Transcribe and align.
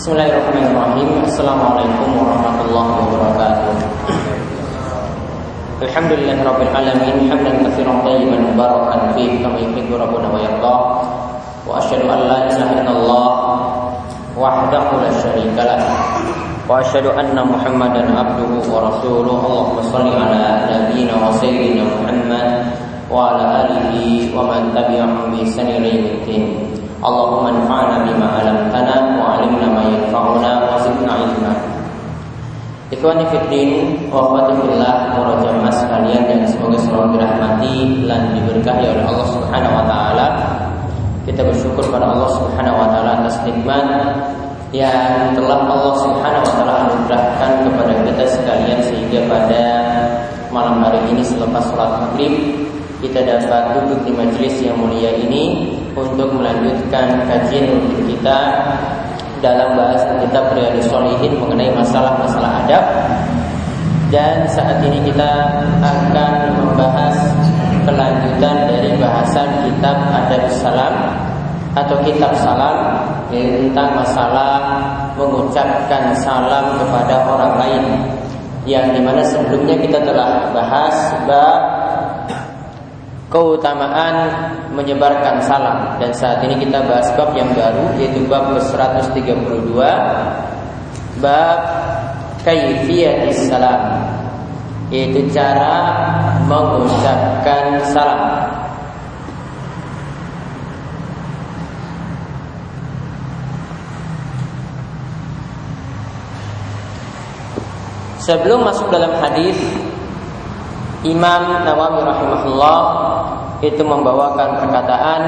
Bismillahirrahmanirrahim 0.00 1.28
Assalamualaikum 1.28 2.08
warahmatullahi 2.16 2.92
wabarakatuh 3.04 3.74
Alhamdulillah 5.84 6.40
Rabbil 6.40 6.72
Alamin 6.72 7.28
Hamdan 7.28 7.60
kathiran 7.68 8.00
tayyiban 8.00 8.48
mubarakan 8.48 9.12
Fih 9.12 9.44
kama 9.44 9.60
yuhibu 9.60 10.00
Rabbuna 10.00 10.32
wa 10.32 10.40
yardah 10.40 10.80
Wa 11.68 11.84
ashadu 11.84 12.08
an 12.08 12.16
la 12.32 12.48
ilaha 12.48 12.80
illallah 12.80 13.28
Wahdahu 14.40 15.04
la 15.04 15.12
syarika 15.20 15.68
lah 15.68 15.84
Wa 16.64 16.80
ashadu 16.80 17.12
anna 17.12 17.44
Muhammadan 17.44 18.08
abduhu 18.16 18.72
wa 18.72 18.88
rasuluh 18.88 19.36
Allahumma 19.36 19.84
salli 19.84 20.16
ala 20.16 20.64
nabiyina 20.64 21.12
wa 21.12 21.28
sayyidina 21.36 21.84
Muhammad 21.84 22.72
Wa 23.12 23.36
ala 23.36 23.68
alihi 23.68 24.32
wa 24.32 24.48
man 24.48 24.72
tabi'ahum 24.72 25.28
bi 25.28 25.44
ihsani 25.44 25.76
ila 25.76 25.88
yaumiddin 25.92 26.69
Allahumma 27.00 27.48
anfa'na 27.56 28.04
bima 28.04 28.28
'allamtana 28.28 29.16
wa 29.16 29.36
'allimna 29.36 29.66
ma 29.72 29.82
yanfa'una 29.88 30.50
wa 30.68 30.76
zidna 30.84 31.12
'ilma. 31.16 31.52
Ikhwani 32.92 33.24
fiddin 33.32 33.70
wa 34.12 34.28
akhwati 34.28 34.52
fillah 34.60 35.14
para 35.14 35.70
sekalian 35.70 36.22
yang 36.26 36.42
semoga 36.44 36.78
selalu 36.82 37.16
dirahmati 37.16 38.04
dan 38.04 38.34
diberkahi 38.34 38.84
oleh 38.90 39.04
Allah 39.06 39.26
Subhanahu 39.30 39.78
wa 39.78 39.84
taala. 39.86 40.26
Kita 41.24 41.46
bersyukur 41.46 41.86
pada 41.88 42.10
Allah 42.10 42.30
Subhanahu 42.34 42.76
wa 42.80 42.88
taala 42.90 43.10
atas 43.22 43.38
nikmat 43.46 43.86
yang 44.74 45.34
telah 45.38 45.66
Allah 45.66 45.94
Subhanahu 46.02 46.42
wa 46.42 46.52
taala 46.58 46.74
anugerahkan 46.90 47.50
kepada 47.66 47.94
kita 48.06 48.24
sekalian 48.26 48.78
sehingga 48.82 49.20
pada 49.30 49.62
malam 50.60 50.84
hari 50.84 51.00
ini 51.08 51.24
selepas 51.24 51.72
sholat 51.72 51.88
maghrib 52.04 52.36
kita 53.00 53.24
dapat 53.24 53.80
duduk 53.80 54.04
di 54.04 54.12
majelis 54.12 54.60
yang 54.60 54.76
mulia 54.76 55.08
ini 55.08 55.72
untuk 55.96 56.36
melanjutkan 56.36 57.24
kajian 57.24 57.80
kita 58.04 58.38
dalam 59.40 59.72
bahasan 59.72 60.20
kita 60.20 60.52
Riyadhus 60.52 60.84
Shalihin 60.92 61.40
mengenai 61.40 61.72
masalah-masalah 61.72 62.60
adab. 62.60 62.84
Dan 64.12 64.44
saat 64.52 64.84
ini 64.84 65.00
kita 65.08 65.32
akan 65.80 66.32
membahas 66.60 67.16
kelanjutan 67.88 68.68
dari 68.68 68.92
bahasan 69.00 69.64
kitab 69.64 69.96
Adab 70.12 70.44
Salam 70.60 70.94
atau 71.72 71.96
kitab 72.04 72.36
salam 72.36 72.76
tentang 73.30 73.94
masalah 73.96 74.58
mengucapkan 75.14 76.10
salam 76.18 76.74
kepada 76.82 77.22
orang 77.30 77.54
lain 77.62 77.84
yang 78.70 78.94
di 78.94 79.02
mana 79.02 79.26
sebelumnya 79.26 79.74
kita 79.82 79.98
telah 80.06 80.54
bahas 80.54 80.94
bab 81.26 81.60
keutamaan 83.26 84.14
menyebarkan 84.70 85.42
salam. 85.42 85.98
Dan 85.98 86.14
saat 86.14 86.46
ini 86.46 86.54
kita 86.62 86.86
bahas 86.86 87.10
bab 87.18 87.34
yang 87.34 87.50
baru 87.50 87.98
yaitu 87.98 88.22
bab 88.30 88.54
ke-132 88.54 89.74
bab 91.18 91.60
kaifiyatis 92.46 93.50
salam 93.50 94.06
yaitu 94.90 95.26
cara 95.30 95.74
mengucapkan 96.46 97.78
salam 97.90 98.50
Sebelum 108.20 108.68
masuk 108.68 108.92
dalam 108.92 109.16
hadis 109.16 109.56
Imam 111.00 111.64
Nawawi 111.64 112.04
rahimahullah 112.04 112.80
itu 113.64 113.80
membawakan 113.80 114.60
perkataan 114.60 115.22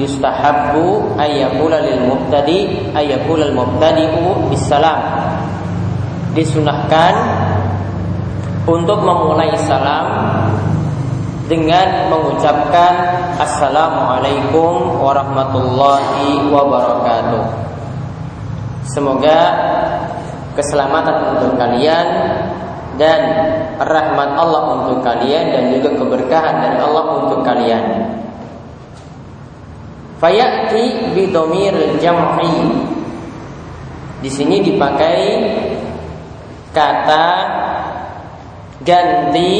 yustahabbu 0.00 1.16
ayyakula 1.20 1.84
lil 1.84 2.08
mubtadi 2.08 2.88
ayyakula 2.96 3.52
al 3.52 3.54
mubtadi'u 3.56 4.48
bisalam 4.48 5.00
disunahkan 6.32 7.12
untuk 8.64 9.04
memulai 9.04 9.52
salam 9.68 10.08
dengan 11.52 12.08
mengucapkan 12.08 12.94
assalamualaikum 13.36 14.96
warahmatullahi 15.04 16.48
wabarakatuh. 16.48 17.44
Semoga 18.88 19.38
keselamatan 20.56 21.36
untuk 21.36 21.56
kalian 21.56 22.06
dan 23.00 23.20
rahmat 23.80 24.36
Allah 24.36 24.62
untuk 24.80 25.00
kalian 25.00 25.48
dan 25.48 25.64
juga 25.72 25.96
keberkahan 25.96 26.56
dari 26.60 26.78
Allah 26.80 27.04
untuk 27.24 27.40
kalian. 27.40 27.84
Fayati 30.20 31.12
bidomir 31.16 31.74
jam'i. 31.98 32.70
Di 34.22 34.30
sini 34.30 34.62
dipakai 34.62 35.18
kata 36.70 37.26
ganti 38.86 39.50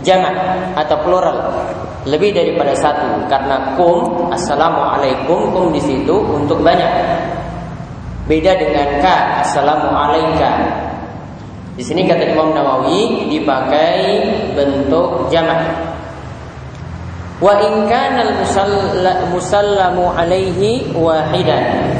jamak 0.00 0.36
atau 0.76 0.96
plural 1.04 1.36
lebih 2.04 2.36
daripada 2.36 2.76
satu 2.76 3.24
karena 3.28 3.76
kum 3.80 4.28
assalamualaikum 4.28 5.52
kum 5.52 5.72
di 5.72 5.80
situ 5.80 6.12
untuk 6.12 6.60
banyak 6.60 6.88
beda 8.24 8.52
dengan 8.56 9.04
ka 9.04 9.44
assalamualaikum 9.44 10.84
di 11.74 11.82
sini 11.82 12.06
kata 12.06 12.30
Imam 12.30 12.54
Nawawi 12.54 13.26
dipakai 13.34 14.22
bentuk 14.54 15.26
jamak. 15.26 15.58
Wa 17.42 17.50
in 17.58 17.90
kana 17.90 18.30
musallamu 19.34 20.14
alaihi 20.14 20.86
wahidan. 20.94 21.90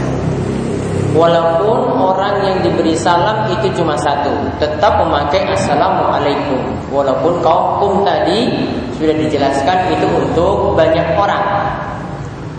Walaupun 1.11 1.91
orang 1.99 2.43
yang 2.47 2.59
diberi 2.63 2.95
salam 2.95 3.51
itu 3.51 3.67
cuma 3.75 3.99
satu, 3.99 4.31
tetap 4.63 4.95
memakai 5.03 5.43
assalamualaikum. 5.51 6.63
Walaupun 6.95 7.43
kaum 7.43 8.07
tadi 8.07 8.71
sudah 8.95 9.15
dijelaskan 9.15 9.91
itu 9.91 10.07
untuk 10.07 10.79
banyak 10.79 11.19
orang. 11.19 11.67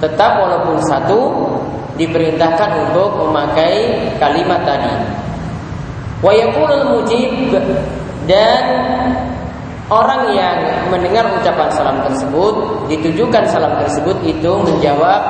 Tetap 0.04 0.36
walaupun 0.36 0.84
satu 0.84 1.20
diperintahkan 1.96 2.70
untuk 2.90 3.28
memakai 3.28 4.08
kalimat 4.20 4.64
tadi. 4.68 4.96
Wa 6.24 6.32
mujib 6.92 7.54
dan 8.26 8.64
orang 9.92 10.34
yang 10.34 10.58
mendengar 10.90 11.30
ucapan 11.30 11.70
salam 11.70 11.98
tersebut 12.02 12.54
ditujukan 12.90 13.44
salam 13.46 13.78
tersebut 13.78 14.18
itu 14.26 14.52
menjawab 14.66 15.22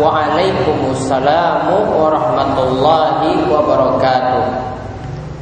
Waalaikumsalam 0.00 1.66
warahmatullahi 1.70 3.42
wabarakatuh. 3.46 4.44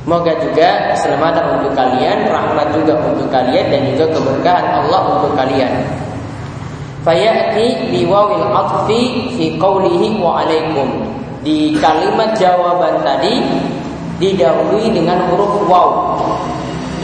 Moga 0.09 0.33
juga 0.41 0.89
keselamatan 0.89 1.60
untuk 1.60 1.77
kalian, 1.77 2.33
rahmat 2.33 2.72
juga 2.72 2.97
untuk 2.97 3.28
kalian 3.28 3.69
dan 3.69 3.81
juga 3.93 4.09
keberkahan 4.16 4.66
Allah 4.81 5.21
untuk 5.21 5.37
kalian. 5.37 5.84
Fayati 7.06 7.94
biwawil 7.94 8.47
atfi 8.50 9.31
fi 9.38 9.44
qawlihi 9.54 10.19
wa 10.19 10.42
alaikum. 10.42 10.88
Di 11.47 11.78
kalimat 11.78 12.34
jawaban 12.34 13.00
tadi 13.06 13.38
didahului 14.19 14.91
dengan 14.91 15.31
huruf 15.31 15.62
waw. 15.70 16.19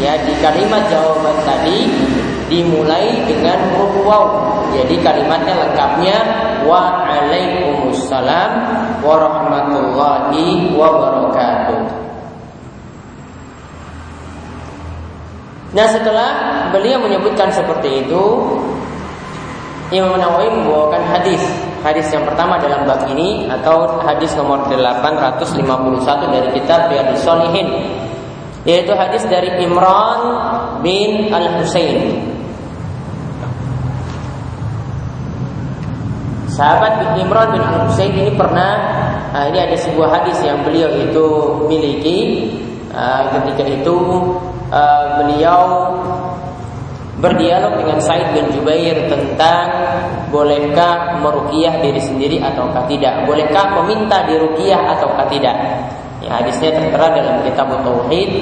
Ya, 0.03 0.19
di 0.27 0.35
kalimat 0.43 0.91
jawaban 0.91 1.39
tadi 1.47 1.87
dimulai 2.51 3.23
dengan 3.31 3.71
huruf 3.75 3.95
waw. 4.03 4.25
Jadi 4.75 4.99
kalimatnya 4.99 5.55
lengkapnya 5.55 6.17
wa 6.67 7.07
alaikumussalam 7.07 8.51
warahmatullahi 9.07 10.75
wabarakatuh. 10.75 11.83
Nah 15.75 15.87
setelah 15.91 16.31
beliau 16.71 17.03
menyebutkan 17.03 17.51
seperti 17.51 18.07
itu 18.07 18.25
Imam 19.95 20.19
Nawawi 20.19 20.51
membawakan 20.51 21.07
hadis. 21.07 21.41
Hadis 21.87 22.11
yang 22.11 22.27
pertama 22.27 22.59
dalam 22.59 22.83
bab 22.83 23.07
ini 23.07 23.47
atau 23.47 24.03
hadis 24.03 24.35
nomor 24.35 24.67
851 24.67 26.35
dari 26.35 26.49
kitab 26.57 26.91
Riyadhus 26.91 27.23
Shalihin 27.23 27.69
yaitu 28.65 28.97
hadis 28.97 29.21
dari 29.29 29.61
Imran 29.61 30.21
bin 30.81 31.29
Al 31.29 31.61
Husain 31.61 32.25
Sahabat 36.55 37.19
Imran 37.19 37.51
bin 37.51 37.61
Al 37.61 37.91
Husain 37.91 38.15
ini 38.15 38.31
pernah 38.39 38.79
nah 39.35 39.51
ini 39.51 39.59
ada 39.59 39.75
sebuah 39.75 40.23
hadis 40.23 40.39
yang 40.47 40.63
beliau 40.63 40.87
itu 41.03 41.27
miliki. 41.67 42.19
Uh, 42.95 43.27
ketika 43.35 43.67
itu 43.67 43.97
uh, 44.71 45.19
beliau 45.19 45.91
berdialog 47.25 47.81
dengan 47.81 47.97
Said 48.05 48.37
bin 48.37 48.53
Jubair 48.53 49.09
tentang 49.09 49.67
bolehkah 50.29 51.17
meruqyah 51.25 51.81
diri 51.81 51.97
sendiri 51.97 52.37
ataukah 52.45 52.85
tidak? 52.85 53.25
Bolehkah 53.25 53.81
meminta 53.81 54.29
diruqyah 54.29 54.93
ataukah 54.93 55.25
tidak? 55.33 55.57
Ya, 56.21 56.41
hadisnya 56.41 56.77
tertera 56.77 57.13
dalam 57.17 57.41
kitab 57.45 57.69
tauhid 57.85 58.33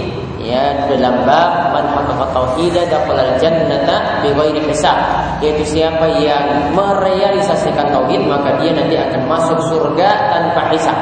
ya 0.43 0.87
dalam 0.91 1.23
bab 1.23 1.75
man 1.75 1.87
haqqaqa 1.95 2.31
tauhid 2.35 2.75
dakhala 2.91 3.39
jannata 3.43 4.23
bighairi 4.23 4.63
hisab 4.71 4.99
yaitu 5.43 5.63
siapa 5.67 6.07
yang 6.19 6.75
merealisasikan 6.75 7.91
tauhid 7.91 8.23
maka 8.27 8.59
dia 8.63 8.71
nanti 8.75 8.99
akan 8.99 9.27
masuk 9.31 9.59
surga 9.67 10.11
tanpa 10.31 10.71
hisab. 10.75 10.99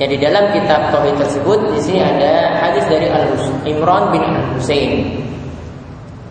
Ya 0.00 0.08
di 0.08 0.16
dalam 0.16 0.52
kitab 0.56 0.92
tauhid 0.92 1.16
tersebut 1.20 1.72
di 1.72 1.80
sini 1.80 2.00
ada 2.00 2.52
hadis 2.64 2.84
dari 2.88 3.08
Al 3.12 3.28
Imran 3.64 4.12
bin 4.12 4.24
Al 4.24 4.56
Husain. 4.56 5.08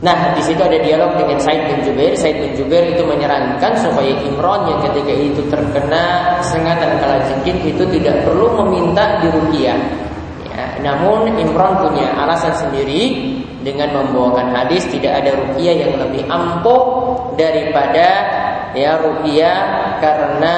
Nah, 0.01 0.33
di 0.33 0.41
situ 0.41 0.57
ada 0.57 0.81
dialog 0.81 1.13
dengan 1.13 1.37
Said 1.37 1.61
bin 1.69 1.85
Jubair. 1.85 2.17
Said 2.17 2.41
bin 2.41 2.57
Jubair 2.57 2.89
itu 2.89 3.05
menyarankan 3.05 3.77
supaya 3.77 4.09
Imran 4.25 4.65
yang 4.65 4.81
ketika 4.89 5.13
itu 5.13 5.41
terkena 5.45 6.37
sengatan 6.41 6.97
kalajengking 6.97 7.61
itu 7.69 7.85
tidak 7.85 8.25
perlu 8.25 8.49
meminta 8.65 9.21
diruqyah. 9.21 9.77
Ya, 10.49 10.65
namun 10.81 11.29
Imran 11.37 11.85
punya 11.85 12.17
alasan 12.17 12.49
sendiri 12.57 13.29
dengan 13.61 13.93
membawakan 13.93 14.57
hadis 14.57 14.89
tidak 14.89 15.21
ada 15.21 15.37
ruqyah 15.37 15.75
yang 15.85 15.93
lebih 16.01 16.25
ampuh 16.25 17.13
daripada 17.37 18.07
ya 18.73 18.97
ruqyah 19.05 20.01
karena 20.01 20.55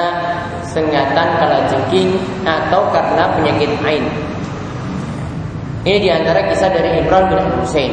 sengatan 0.63 1.27
kalajengking 1.43 2.15
atau 2.47 2.87
karena 2.95 3.27
penyakit 3.35 3.75
ain. 3.83 4.07
Ini 5.83 5.99
di 5.99 6.07
antara 6.07 6.47
kisah 6.47 6.71
dari 6.71 7.03
Imran 7.03 7.27
bin 7.27 7.43
Husain. 7.59 7.91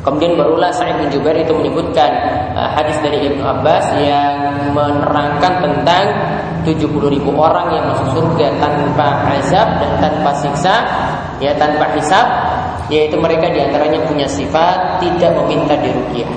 Kemudian 0.00 0.32
barulah 0.32 0.72
Sa'id 0.72 0.96
bin 0.96 1.12
Jubair 1.12 1.36
itu 1.44 1.52
menyebutkan 1.52 2.08
uh, 2.56 2.72
hadis 2.72 2.96
dari 3.04 3.20
Ibnu 3.28 3.44
Abbas 3.44 3.84
yang 4.00 4.36
menerangkan 4.72 5.60
tentang 5.60 6.04
70 6.64 6.88
ribu 7.12 7.36
orang 7.36 7.68
yang 7.72 7.84
masuk 7.92 8.16
surga 8.16 8.48
tanpa 8.60 9.28
azab 9.36 9.68
dan 9.80 9.92
tanpa 10.00 10.30
siksa, 10.40 10.74
ya 11.40 11.52
tanpa 11.56 11.88
hisab, 11.96 12.26
yaitu 12.88 13.16
mereka 13.16 13.48
di 13.52 13.60
antaranya 13.60 14.00
punya 14.08 14.24
sifat 14.28 15.00
tidak 15.04 15.36
meminta 15.36 15.76
diruqyah. 15.76 16.32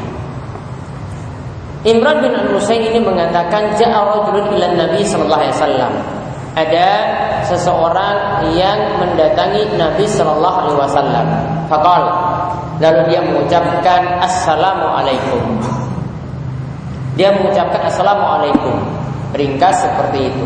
Imran 1.83 2.23
bin 2.23 2.31
Al-Husain 2.31 2.79
ini 2.79 3.03
mengatakan 3.03 3.75
ja'a 3.75 4.07
rajulun 4.07 4.55
ila 4.55 4.67
Nabi 4.71 5.03
sallallahu 5.03 5.41
alaihi 5.43 5.55
wasallam. 5.55 5.93
Ada 6.53 6.89
seseorang 7.43 8.47
yang 8.55 9.03
mendatangi 9.03 9.67
Nabi 9.75 10.07
sallallahu 10.07 10.57
alaihi 10.63 10.79
wasallam. 10.79 11.27
Faqal 11.67 12.03
lalu 12.83 13.01
dia 13.07 13.23
mengucapkan 13.23 14.19
assalamu 14.19 14.91
alaikum. 14.91 15.43
Dia 17.15 17.31
mengucapkan 17.31 17.87
assalamu 17.87 18.27
alaikum. 18.27 18.75
Ringkas 19.31 19.87
seperti 19.87 20.27
itu. 20.27 20.45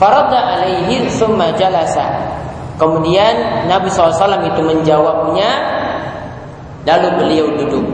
Faradda 0.00 0.56
alaihi 0.56 1.12
summa 1.12 1.52
jalasa. 1.52 2.40
Kemudian 2.80 3.68
Nabi 3.68 3.92
SAW 3.92 4.40
itu 4.40 4.64
menjawabnya 4.64 5.50
Lalu 6.88 7.08
beliau 7.20 7.46
duduk 7.60 7.84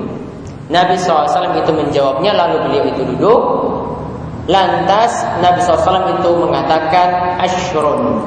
Nabi 0.70 0.94
SAW 0.94 1.58
itu 1.58 1.70
menjawabnya 1.74 2.30
lalu 2.38 2.70
beliau 2.70 2.84
itu 2.86 3.02
duduk 3.02 3.40
Lantas 4.46 5.26
Nabi 5.42 5.58
SAW 5.58 6.22
itu 6.22 6.30
mengatakan 6.38 7.34
Ashrun 7.42 8.22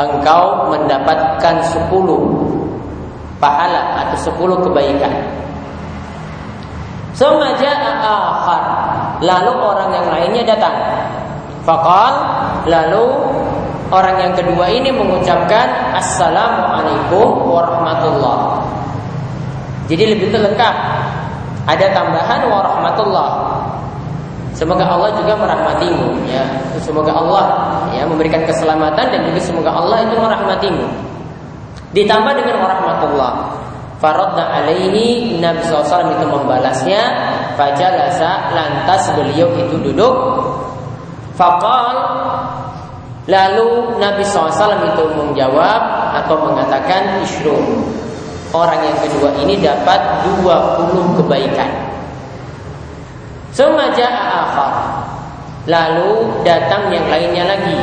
Engkau 0.00 0.72
mendapatkan 0.72 1.60
sepuluh 1.68 2.48
Pahala 3.40 4.04
atau 4.06 4.18
sepuluh 4.20 4.60
kebaikan 4.60 5.10
Semaja 7.16 7.70
akhar 8.04 8.62
Lalu 9.24 9.52
orang 9.56 9.90
yang 9.96 10.06
lainnya 10.12 10.44
datang 10.54 10.76
Fakal 11.64 12.14
Lalu 12.68 13.04
orang 13.90 14.16
yang 14.20 14.32
kedua 14.36 14.68
ini 14.68 14.92
mengucapkan 14.92 15.96
Assalamualaikum 15.96 17.48
warahmatullah 17.48 18.60
Jadi 19.88 20.04
lebih 20.14 20.36
lengkap 20.36 20.74
ada 21.70 21.86
tambahan 21.94 22.40
warahmatullah. 22.48 23.30
Semoga 24.56 24.84
Allah 24.84 25.14
juga 25.16 25.38
merahmatimu 25.38 26.26
ya. 26.28 26.44
Semoga 26.82 27.14
Allah 27.14 27.44
ya 27.94 28.04
memberikan 28.04 28.44
keselamatan 28.44 29.08
dan 29.08 29.20
juga 29.30 29.40
semoga 29.40 29.70
Allah 29.72 30.04
itu 30.04 30.18
merahmatimu. 30.18 30.84
Ditambah 31.96 32.32
dengan 32.38 32.56
warahmatullah. 32.62 33.32
Faradna 34.00 34.48
alaihi 34.48 35.36
Nabi 35.44 35.60
SAW 35.60 36.08
itu 36.08 36.24
membalasnya 36.24 37.02
Fajalasa 37.52 38.48
lantas 38.56 39.12
beliau 39.12 39.52
itu 39.60 39.76
duduk 39.76 40.14
Fakal 41.36 42.00
Lalu 43.28 44.00
Nabi 44.00 44.24
SAW 44.24 44.88
itu 44.88 45.04
menjawab 45.04 46.16
Atau 46.16 46.48
mengatakan 46.48 47.20
Ishrun 47.20 48.00
Orang 48.50 48.82
yang 48.82 48.98
kedua 48.98 49.30
ini 49.46 49.62
dapat 49.62 50.26
20 50.42 51.22
kebaikan. 51.22 51.70
Semaja 53.54 54.10
akhar. 54.10 54.74
Lalu 55.70 56.42
datang 56.42 56.90
yang 56.90 57.06
lainnya 57.06 57.46
lagi. 57.46 57.78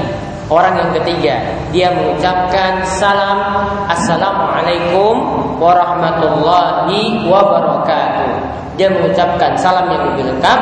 Orang 0.48 0.80
yang 0.80 0.96
ketiga, 0.96 1.44
dia 1.76 1.92
mengucapkan 1.92 2.80
salam 2.88 3.68
Assalamualaikum 3.92 5.16
warahmatullahi 5.60 7.28
wabarakatuh. 7.28 8.32
Dia 8.80 8.88
mengucapkan 8.88 9.60
salam 9.60 9.92
yang 9.92 10.08
lebih 10.08 10.24
lengkap 10.32 10.60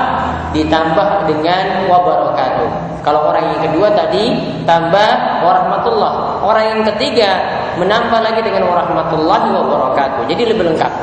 ditambah 0.57 1.29
dengan 1.29 1.85
wabarakatuh. 1.85 2.69
Kalau 3.05 3.29
orang 3.29 3.45
yang 3.53 3.61
kedua 3.69 3.93
tadi 3.93 4.33
tambah 4.65 5.45
warahmatullah. 5.45 6.41
Orang 6.41 6.65
yang 6.65 6.81
ketiga 6.89 7.37
menambah 7.77 8.25
lagi 8.25 8.41
dengan 8.41 8.65
warahmatullahi 8.65 9.53
wabarakatuh. 9.53 10.25
Jadi 10.25 10.49
lebih 10.49 10.73
lengkap. 10.73 10.93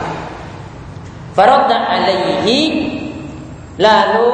Faradda 1.39 1.87
alaihi 1.87 2.59
lalu 3.79 4.31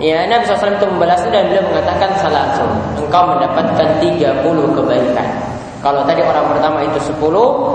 ya 0.00 0.24
Nabi 0.26 0.48
SAW 0.48 0.80
itu 0.80 0.86
dan 1.30 1.44
beliau 1.46 1.64
mengatakan 1.68 2.10
salasun. 2.18 2.70
Engkau 2.98 3.22
mendapatkan 3.36 3.88
30 4.00 4.76
kebaikan. 4.76 5.28
Kalau 5.80 6.04
tadi 6.04 6.20
orang 6.20 6.44
pertama 6.52 6.84
itu 6.84 6.98
10 7.12 7.20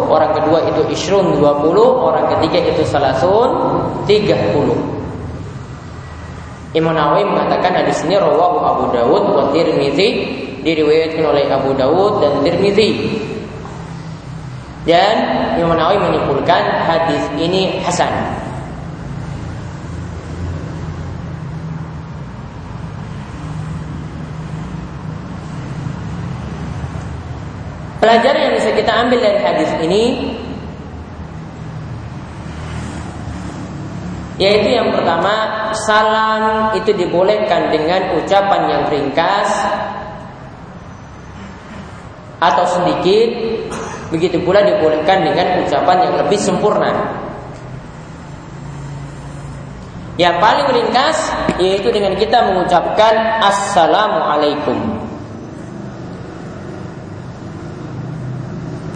orang 0.09 0.31
kedua 0.33 0.61
itu 0.69 0.81
isrun 0.93 1.37
20 1.41 1.73
orang 1.79 2.25
ketiga 2.37 2.61
itu 2.69 2.85
salasun 2.85 3.49
30 4.05 4.95
Imam 6.75 6.91
Nawawi 6.91 7.23
mengatakan 7.23 7.71
hadis 7.71 8.03
ini 8.03 8.19
rawahu 8.19 8.59
Abu 8.59 8.83
Dawud 8.91 9.23
wa 9.31 9.43
Tirmizi 9.55 10.27
diriwayatkan 10.59 11.23
oleh 11.23 11.47
Abu 11.47 11.71
Dawud 11.71 12.19
dan 12.19 12.43
Tirmizi. 12.43 13.15
Dan 14.83 15.15
Imam 15.55 15.79
Nawawi 15.79 16.03
menyimpulkan 16.03 16.61
hadis 16.83 17.23
ini 17.39 17.79
hasan. 17.79 18.11
Pelajaran 28.03 28.51
yang 28.51 28.53
bisa 28.53 28.69
kita 28.75 28.91
ambil 29.05 29.19
dari 29.21 29.39
hadis 29.39 29.71
ini 29.85 30.03
yaitu 34.35 34.75
yang 34.75 34.91
pertama 34.91 35.71
salam 35.87 36.75
itu 36.75 36.91
dibolehkan 36.91 37.71
dengan 37.71 38.19
ucapan 38.19 38.61
yang 38.67 38.83
ringkas 38.91 39.49
atau 42.43 42.65
sedikit 42.67 43.29
Begitu 44.13 44.37
pula 44.45 44.61
dibolehkan 44.61 45.25
dengan 45.25 45.65
ucapan 45.65 45.97
yang 46.05 46.13
lebih 46.21 46.37
sempurna. 46.37 46.91
Yang 50.15 50.35
paling 50.39 50.67
ringkas 50.71 51.17
yaitu 51.59 51.91
dengan 51.91 52.13
kita 52.15 52.47
mengucapkan 52.47 53.43
assalamualaikum. 53.43 55.04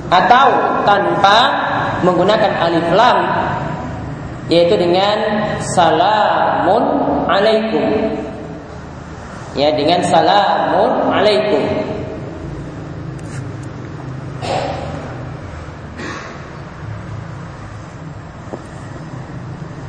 Atau 0.10 0.48
tanpa 0.90 1.38
menggunakan 2.02 2.52
alif 2.66 2.88
lam 2.98 3.18
yaitu 4.50 4.74
dengan 4.76 5.18
salamun 5.62 6.84
alaikum. 7.30 7.86
Ya, 9.54 9.74
dengan 9.78 10.02
salamun 10.06 11.14
alaikum. 11.14 11.62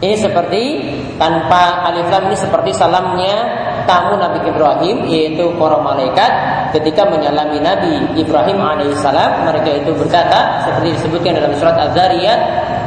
Ini 0.01 0.17
seperti 0.17 0.81
tanpa 1.21 1.85
alif 1.85 2.09
lam 2.09 2.33
ini 2.33 2.37
seperti 2.41 2.73
salamnya 2.73 3.37
tamu 3.85 4.17
Nabi 4.17 4.41
Ibrahim 4.49 5.05
yaitu 5.05 5.53
para 5.61 5.77
malaikat. 5.77 6.33
Ketika 6.73 7.05
menyalami 7.05 7.61
Nabi 7.61 8.17
Ibrahim 8.17 8.65
alaihissalam 8.65 9.45
mereka 9.45 9.77
itu 9.77 9.93
berkata 9.93 10.65
seperti 10.65 10.97
disebutkan 10.97 11.37
dalam 11.37 11.53
surat 11.53 11.77
Az-Zariyat 11.77 12.41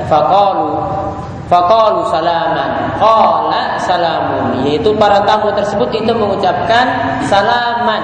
faqalu 0.09 0.73
faqalu 1.53 2.01
salaman 2.09 2.97
qala 2.97 3.77
salamun. 3.77 4.65
Yaitu 4.65 4.89
para 4.97 5.21
tamu 5.21 5.53
tersebut 5.53 5.93
itu 5.93 6.09
mengucapkan 6.17 7.13
salaman 7.29 8.01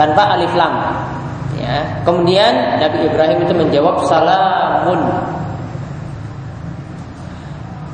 tanpa 0.00 0.40
alif 0.40 0.56
lam. 0.56 0.72
Ya. 1.60 1.84
Kemudian 2.08 2.80
Nabi 2.80 3.12
Ibrahim 3.12 3.44
itu 3.44 3.52
menjawab 3.52 4.00
salamun 4.08 5.04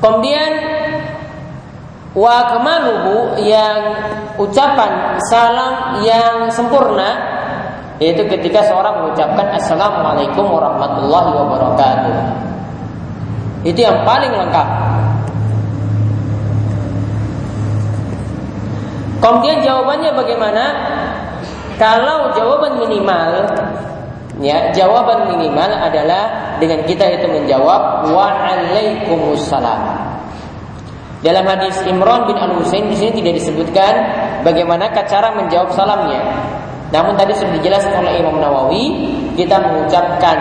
Kemudian 0.01 0.51
wa 2.17 2.37
kemaluhu 2.49 3.37
yang 3.45 3.79
ucapan 4.41 5.21
salam 5.29 6.01
yang 6.03 6.49
sempurna 6.51 7.15
yaitu 8.01 8.25
ketika 8.25 8.65
seorang 8.65 8.97
mengucapkan 8.97 9.53
assalamualaikum 9.61 10.49
warahmatullahi 10.49 11.31
wabarakatuh. 11.37 12.17
Itu 13.61 13.77
yang 13.77 14.01
paling 14.01 14.33
lengkap. 14.33 14.67
Kemudian 19.21 19.61
jawabannya 19.61 20.17
bagaimana? 20.17 20.63
Kalau 21.77 22.33
jawaban 22.33 22.81
minimal 22.81 23.45
ya, 24.41 24.73
jawaban 24.73 25.29
minimal 25.29 25.69
adalah 25.69 26.57
dengan 26.57 26.81
kita 26.89 27.05
itu 27.21 27.29
menjawab 27.29 28.09
waalaikumsalam. 28.09 29.90
Dalam 31.21 31.45
hadis 31.45 31.77
Imran 31.85 32.25
bin 32.25 32.33
Al 32.33 32.57
Husain 32.57 32.89
di 32.89 32.97
sini 32.97 33.21
tidak 33.21 33.37
disebutkan 33.37 33.93
bagaimana 34.41 34.89
cara 34.89 35.29
menjawab 35.37 35.69
salamnya. 35.69 36.17
Namun 36.89 37.13
tadi 37.13 37.37
sudah 37.37 37.53
dijelaskan 37.61 38.03
oleh 38.03 38.19
Imam 38.19 38.41
Nawawi, 38.41 38.85
kita 39.37 39.61
mengucapkan 39.61 40.37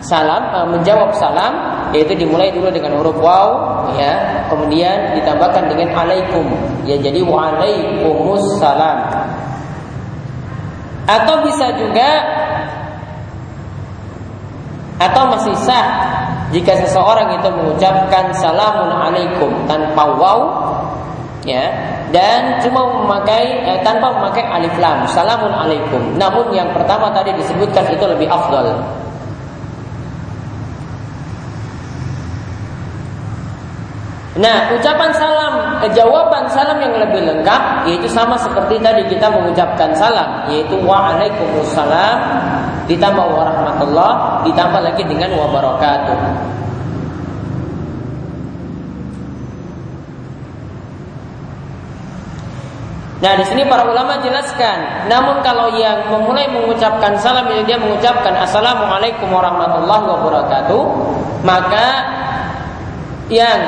salam, 0.00 0.42
uh, 0.56 0.66
menjawab 0.72 1.12
salam 1.14 1.52
yaitu 1.94 2.16
dimulai 2.16 2.50
dulu 2.50 2.72
dengan 2.72 2.98
huruf 2.98 3.16
waw 3.20 3.48
ya, 3.94 4.42
kemudian 4.48 5.14
ditambahkan 5.20 5.68
dengan 5.68 5.92
alaikum. 5.94 6.48
Ya 6.88 6.96
jadi 6.96 7.20
waalaikumsalam. 7.20 8.98
Atau 11.06 11.44
bisa 11.44 11.70
juga 11.76 12.08
atau 14.96 15.22
masih 15.28 15.54
sah 15.60 15.86
jika 16.54 16.78
seseorang 16.86 17.34
itu 17.42 17.48
mengucapkan 17.50 18.30
salamun 18.38 18.90
alaikum 18.90 19.50
tanpa 19.66 20.04
waw 20.14 20.40
ya 21.42 21.70
dan 22.14 22.62
cuma 22.62 22.86
memakai 23.02 23.66
eh, 23.66 23.78
tanpa 23.82 24.14
memakai 24.14 24.46
alif 24.46 24.74
lam 24.78 25.02
salamun 25.10 25.50
alaikum. 25.50 26.02
Namun 26.14 26.54
yang 26.54 26.70
pertama 26.70 27.10
tadi 27.10 27.34
disebutkan 27.34 27.86
itu 27.90 28.04
lebih 28.06 28.30
afdal. 28.30 28.78
Nah, 34.36 34.68
ucapan 34.68 35.10
salam, 35.16 35.80
eh, 35.80 35.90
jawaban 35.96 36.44
salam 36.52 36.76
yang 36.76 36.92
lebih 36.92 37.24
lengkap 37.24 37.88
yaitu 37.88 38.04
sama 38.04 38.36
seperti 38.36 38.76
tadi 38.84 39.02
kita 39.08 39.32
mengucapkan 39.32 39.90
salam, 39.96 40.44
yaitu 40.52 40.76
waalaikumsalam 40.84 42.16
ditambah 42.86 43.26
warahmatullah 43.66 44.46
ditambah 44.46 44.80
lagi 44.86 45.02
dengan 45.02 45.34
wabarakatuh. 45.34 46.18
Nah, 53.16 53.32
di 53.32 53.44
sini 53.48 53.64
para 53.66 53.82
ulama 53.88 54.22
jelaskan, 54.22 55.08
namun 55.10 55.42
kalau 55.42 55.74
yang 55.74 56.04
memulai 56.14 56.46
mengucapkan 56.46 57.16
salam 57.18 57.48
itu 57.50 57.64
dia 57.66 57.80
mengucapkan 57.80 58.38
assalamualaikum 58.38 59.26
warahmatullahi 59.32 60.04
wabarakatuh, 60.04 60.82
maka 61.42 61.86
yang 63.26 63.58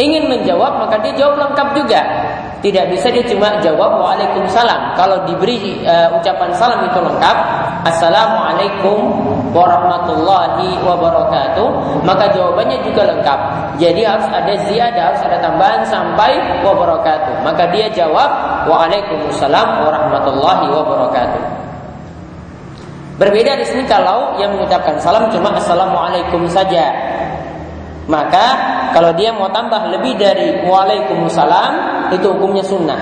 ingin 0.00 0.30
menjawab 0.30 0.80
maka 0.80 0.96
dia 1.04 1.12
jawab 1.20 1.36
lengkap 1.36 1.68
juga. 1.76 2.00
Tidak 2.58 2.90
bisa 2.90 3.10
dia 3.12 3.22
cuma 3.26 3.60
jawab 3.60 4.02
waalaikumsalam. 4.02 4.94
Kalau 4.98 5.26
diberi 5.26 5.82
uh, 5.84 6.14
ucapan 6.18 6.50
salam 6.54 6.86
itu 6.86 6.98
lengkap, 6.98 7.36
assalamualaikum 7.86 8.98
warahmatullahi 9.52 10.78
wabarakatuh, 10.82 11.68
maka 12.02 12.30
jawabannya 12.34 12.82
juga 12.82 13.06
lengkap. 13.14 13.38
Jadi 13.78 14.02
harus 14.02 14.26
ada 14.26 14.52
ziyadah, 14.66 15.02
harus 15.12 15.22
ada 15.22 15.38
tambahan 15.38 15.82
sampai 15.86 16.62
wabarakatuh. 16.66 17.46
Maka 17.46 17.70
dia 17.70 17.86
jawab 17.94 18.30
waalaikumsalam 18.66 19.68
warahmatullahi 19.86 20.66
wabarakatuh. 20.72 21.42
Berbeda 23.18 23.58
di 23.58 23.66
sini 23.66 23.82
kalau 23.86 24.38
yang 24.38 24.54
mengucapkan 24.54 24.94
salam 25.02 25.26
cuma 25.34 25.50
assalamualaikum 25.58 26.46
saja. 26.46 26.94
Maka 28.08 28.46
kalau 28.94 29.12
dia 29.18 29.34
mau 29.34 29.50
tambah 29.50 29.90
lebih 29.90 30.16
dari 30.16 30.64
waalaikumsalam 30.64 31.70
itu 32.14 32.26
hukumnya 32.30 32.62
sunnah. 32.64 33.00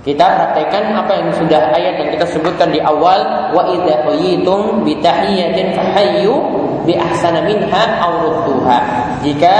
Kita 0.00 0.24
praktekkan 0.24 0.96
apa 0.96 1.12
yang 1.12 1.28
sudah 1.36 1.76
ayat 1.76 2.00
yang 2.00 2.08
kita 2.16 2.24
sebutkan 2.32 2.72
di 2.72 2.80
awal 2.80 3.52
wa 3.52 3.60
idza 3.68 4.00
huyitum 4.08 4.80
bi 4.80 4.96
tahiyatin 4.96 5.76
fahayyu 5.76 6.40
bi 6.88 6.96
ahsana 6.96 7.44
minha 7.44 8.00
aw 8.00 8.24
rudduha. 8.24 8.78
Jika 9.20 9.54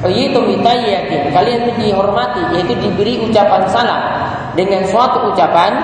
huyitum 0.00 0.48
bi 0.48 0.56
tahiyatin 0.64 1.28
kalian 1.28 1.76
dihormati 1.76 2.40
yaitu 2.56 2.72
diberi 2.80 3.20
ucapan 3.20 3.68
salam 3.68 4.00
dengan 4.56 4.80
suatu 4.88 5.28
ucapan 5.36 5.76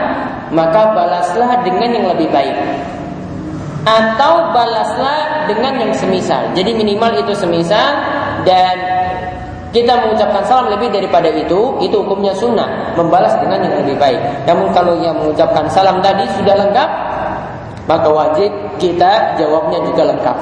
maka 0.56 0.96
balaslah 0.96 1.60
dengan 1.68 2.00
yang 2.00 2.06
lebih 2.16 2.32
baik 2.32 2.56
atau 3.84 4.56
balaslah 4.56 5.44
dengan 5.52 5.84
yang 5.84 5.92
semisal. 5.92 6.48
Jadi 6.56 6.72
minimal 6.72 7.12
itu 7.20 7.36
semisal 7.36 7.92
dan 8.48 8.95
kita 9.74 9.92
mengucapkan 10.06 10.42
salam 10.46 10.70
lebih 10.70 10.88
daripada 10.94 11.26
itu, 11.30 11.78
itu 11.82 11.96
hukumnya 11.98 12.32
sunnah, 12.36 12.94
membalas 12.94 13.34
dengan 13.42 13.62
yang 13.66 13.74
lebih 13.82 13.96
baik. 13.98 14.20
Namun 14.46 14.70
kalau 14.70 14.94
yang 15.02 15.18
mengucapkan 15.18 15.66
salam 15.70 15.98
tadi 16.00 16.22
sudah 16.38 16.54
lengkap, 16.54 16.90
maka 17.86 18.08
wajib 18.10 18.50
kita 18.78 19.38
jawabnya 19.38 19.78
juga 19.86 20.02
lengkap. 20.14 20.38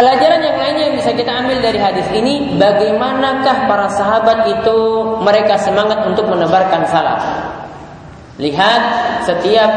Pelajaran 0.00 0.40
yang 0.40 0.56
lainnya 0.56 0.84
yang 0.88 0.96
bisa 0.96 1.12
kita 1.12 1.28
ambil 1.28 1.60
dari 1.60 1.76
hadis 1.76 2.08
ini, 2.16 2.56
bagaimanakah 2.56 3.68
para 3.68 3.84
sahabat 3.92 4.48
itu 4.48 4.78
mereka 5.20 5.60
semangat 5.60 6.00
untuk 6.08 6.24
menebarkan 6.24 6.88
salam. 6.88 7.20
Lihat 8.40 8.82
setiap 9.28 9.68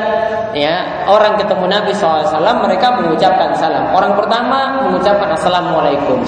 ya 0.53 1.05
orang 1.10 1.36
ketemu 1.36 1.65
Nabi 1.65 1.91
SAW 1.93 2.29
mereka 2.62 2.93
mengucapkan 2.98 3.53
salam. 3.57 3.91
Orang 3.91 4.13
pertama 4.17 4.86
mengucapkan 4.86 5.33
assalamualaikum. 5.33 6.22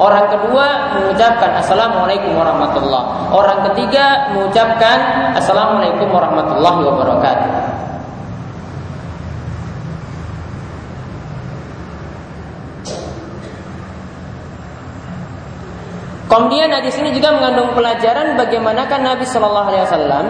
Orang 0.00 0.32
kedua 0.32 0.96
mengucapkan 0.96 1.60
assalamualaikum 1.60 2.32
warahmatullah. 2.32 3.30
Orang 3.30 3.68
ketiga 3.72 4.32
mengucapkan 4.32 5.30
assalamualaikum 5.36 6.08
warahmatullahi 6.08 6.80
wabarakatuh. 6.88 7.52
Kemudian 16.30 16.70
hadis 16.70 16.94
ini 17.02 17.10
juga 17.10 17.34
mengandung 17.34 17.74
pelajaran 17.74 18.38
bagaimanakah 18.38 19.02
Nabi 19.02 19.26
Shallallahu 19.26 19.66
Alaihi 19.66 19.82
Wasallam 19.82 20.26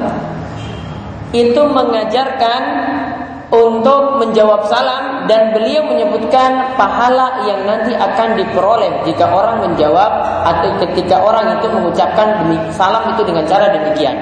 itu 1.30 1.62
mengajarkan 1.62 2.62
untuk 3.50 4.22
menjawab 4.22 4.70
salam 4.70 5.26
dan 5.26 5.50
beliau 5.50 5.82
menyebutkan 5.82 6.78
pahala 6.78 7.42
yang 7.42 7.66
nanti 7.66 7.90
akan 7.98 8.38
diperoleh 8.38 9.02
jika 9.02 9.26
orang 9.26 9.66
menjawab 9.66 10.10
atau 10.46 10.70
ketika 10.86 11.18
orang 11.18 11.58
itu 11.58 11.66
mengucapkan 11.66 12.46
salam 12.70 13.10
itu 13.10 13.22
dengan 13.26 13.42
cara 13.50 13.74
demikian. 13.74 14.14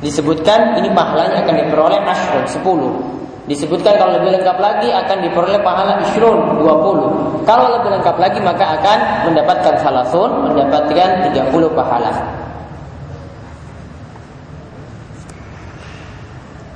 Disebutkan 0.00 0.80
ini 0.80 0.90
pahalanya 0.90 1.44
akan 1.44 1.54
diperoleh 1.60 2.00
ashrun 2.08 2.44
10. 2.48 3.22
Disebutkan 3.52 4.00
kalau 4.00 4.16
lebih 4.16 4.40
lengkap 4.40 4.58
lagi 4.58 4.88
akan 4.90 5.16
diperoleh 5.28 5.60
pahala 5.60 6.00
ishrun 6.08 6.56
20. 6.58 7.44
Kalau 7.44 7.66
lebih 7.78 8.00
lengkap 8.00 8.16
lagi 8.16 8.40
maka 8.40 8.80
akan 8.80 8.98
mendapatkan 9.28 9.74
salasun, 9.84 10.50
mendapatkan 10.50 11.08
30 11.30 11.70
pahala. 11.76 12.41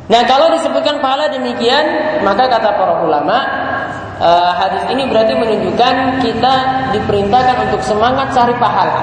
Nah 0.06 0.22
kalau 0.22 0.54
disebutkan 0.54 1.02
pahala 1.02 1.26
demikian 1.34 1.82
maka 2.22 2.46
kata 2.46 2.78
para 2.78 3.02
ulama 3.02 3.36
uh, 4.22 4.52
hadis 4.54 4.86
ini 4.94 5.02
berarti 5.10 5.34
menunjukkan 5.34 6.22
kita 6.22 6.54
diperintahkan 6.94 7.56
untuk 7.70 7.82
semangat 7.82 8.30
cari 8.30 8.54
pahala. 8.56 9.02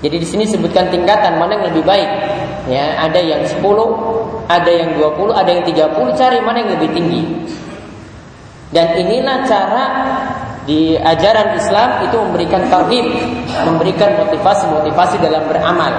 Jadi 0.00 0.16
di 0.16 0.26
sini 0.26 0.44
sebutkan 0.48 0.88
tingkatan 0.88 1.36
mana 1.36 1.60
yang 1.60 1.64
lebih 1.76 1.84
baik. 1.84 2.10
Ya, 2.68 2.96
ada 3.04 3.20
yang 3.20 3.44
10, 3.44 3.60
ada 4.48 4.70
yang 4.70 4.96
20, 4.96 5.32
ada 5.32 5.50
yang 5.52 5.64
30, 5.64 6.16
cari 6.16 6.38
mana 6.40 6.64
yang 6.64 6.72
lebih 6.80 6.88
tinggi. 6.96 7.22
Dan 8.70 8.96
inilah 8.96 9.44
cara 9.44 9.84
di 10.70 10.94
ajaran 10.94 11.58
Islam 11.58 12.06
itu 12.06 12.14
memberikan 12.14 12.62
tarhib, 12.70 13.02
memberikan 13.66 14.14
motivasi-motivasi 14.22 15.18
dalam 15.18 15.42
beramal. 15.50 15.90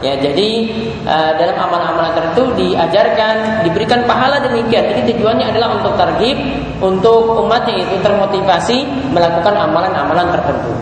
Ya, 0.00 0.14
jadi 0.16 0.70
uh, 1.02 1.34
dalam 1.34 1.58
amal-amalan 1.58 2.14
tertentu 2.14 2.54
diajarkan, 2.54 3.66
diberikan 3.66 4.06
pahala 4.06 4.38
demikian. 4.38 4.86
Ini 4.86 5.02
tujuannya 5.12 5.50
adalah 5.50 5.82
untuk 5.82 5.98
tarhib, 5.98 6.38
untuk 6.78 7.42
umatnya 7.42 7.82
itu 7.82 7.98
termotivasi 7.98 8.86
melakukan 9.10 9.58
amalan-amalan 9.58 10.30
tertentu. 10.30 10.72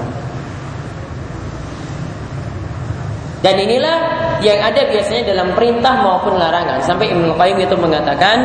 Dan 3.38 3.55
inilah 3.55 3.97
yang 4.45 4.61
ada 4.61 4.87
biasanya 4.93 5.35
dalam 5.35 5.57
perintah 5.57 6.05
maupun 6.05 6.37
larangan. 6.37 6.83
Sampai 6.83 7.11
Ibnu 7.11 7.33
Qayyim 7.38 7.59
itu 7.64 7.75
mengatakan 7.78 8.45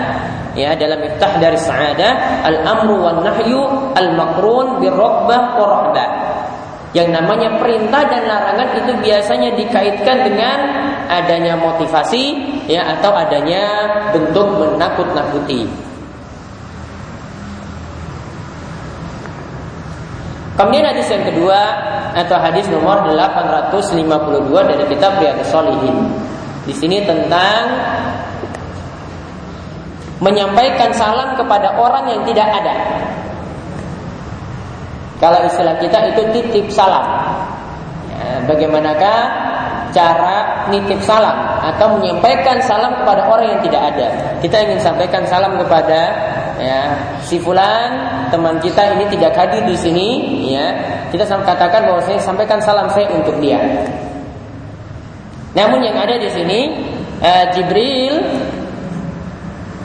ya 0.53 0.77
dalam 0.77 1.01
iftah 1.01 1.41
dari 1.41 1.57
sa'adah 1.57 2.45
al-amru 2.45 3.01
wan 3.01 3.25
nahyu 3.25 3.61
al-maqrun 3.97 4.81
bir 4.81 4.93
wa 4.93 5.33
rahbah. 5.57 6.09
Yang 6.93 7.09
namanya 7.09 7.57
perintah 7.57 8.05
dan 8.05 8.29
larangan 8.29 8.69
itu 8.77 8.93
biasanya 9.01 9.49
dikaitkan 9.57 10.29
dengan 10.29 10.57
adanya 11.09 11.57
motivasi 11.57 12.25
ya 12.69 12.85
atau 12.97 13.09
adanya 13.17 13.65
bentuk 14.13 14.45
menakut-nakuti. 14.61 15.65
Kemudian 20.53 20.85
hadis 20.85 21.09
yang 21.09 21.25
kedua 21.25 21.59
atau 22.13 22.37
hadis 22.37 22.69
nomor 22.69 23.09
852 23.09 24.69
dari 24.69 24.85
kitab 24.85 25.17
Riyadhus 25.17 25.49
Shalihin. 25.49 26.13
Di 26.69 26.73
sini 26.77 27.01
tentang 27.09 27.73
menyampaikan 30.23 30.95
salam 30.95 31.35
kepada 31.35 31.75
orang 31.75 32.07
yang 32.07 32.23
tidak 32.23 32.47
ada. 32.47 32.75
Kalau 35.19 35.39
istilah 35.43 35.75
kita 35.83 36.15
itu 36.15 36.21
titip 36.31 36.65
salam. 36.71 37.03
Ya, 38.07 38.39
bagaimanakah 38.47 39.19
cara 39.91 40.67
nitip 40.71 41.03
salam 41.03 41.59
atau 41.59 41.99
menyampaikan 41.99 42.57
salam 42.63 43.03
kepada 43.03 43.27
orang 43.27 43.55
yang 43.55 43.61
tidak 43.61 43.83
ada? 43.93 44.07
Kita 44.39 44.63
ingin 44.63 44.79
sampaikan 44.79 45.27
salam 45.27 45.59
kepada 45.59 45.99
ya 46.63 46.79
si 47.25 47.41
fulan 47.41 47.91
teman 48.29 48.61
kita 48.63 48.95
ini 48.95 49.05
tidak 49.11 49.35
hadir 49.35 49.63
di 49.65 49.75
sini 49.75 50.09
ya 50.53 50.67
kita 51.09 51.25
katakan 51.25 51.85
bahwa 51.89 52.01
saya 52.05 52.19
sampaikan 52.21 52.61
salam 52.61 52.87
saya 52.93 53.09
untuk 53.11 53.35
dia 53.41 53.57
namun 55.53 55.81
yang 55.81 55.97
ada 55.97 56.17
di 56.17 56.29
sini 56.29 56.59
eh, 57.21 57.45
Jibril 57.57 58.21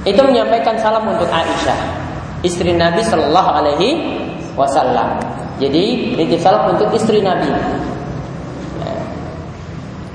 itu 0.08 0.20
menyampaikan 0.24 0.74
salam 0.80 1.04
untuk 1.04 1.28
Aisyah 1.28 2.08
istri 2.40 2.72
Nabi 2.74 3.04
Shallallahu 3.04 3.50
Alaihi 3.50 3.88
Wasallam. 4.54 5.20
Jadi 5.58 6.14
nitip 6.14 6.38
salam 6.38 6.70
untuk 6.72 6.88
istri 6.94 7.20
Nabi. 7.20 7.50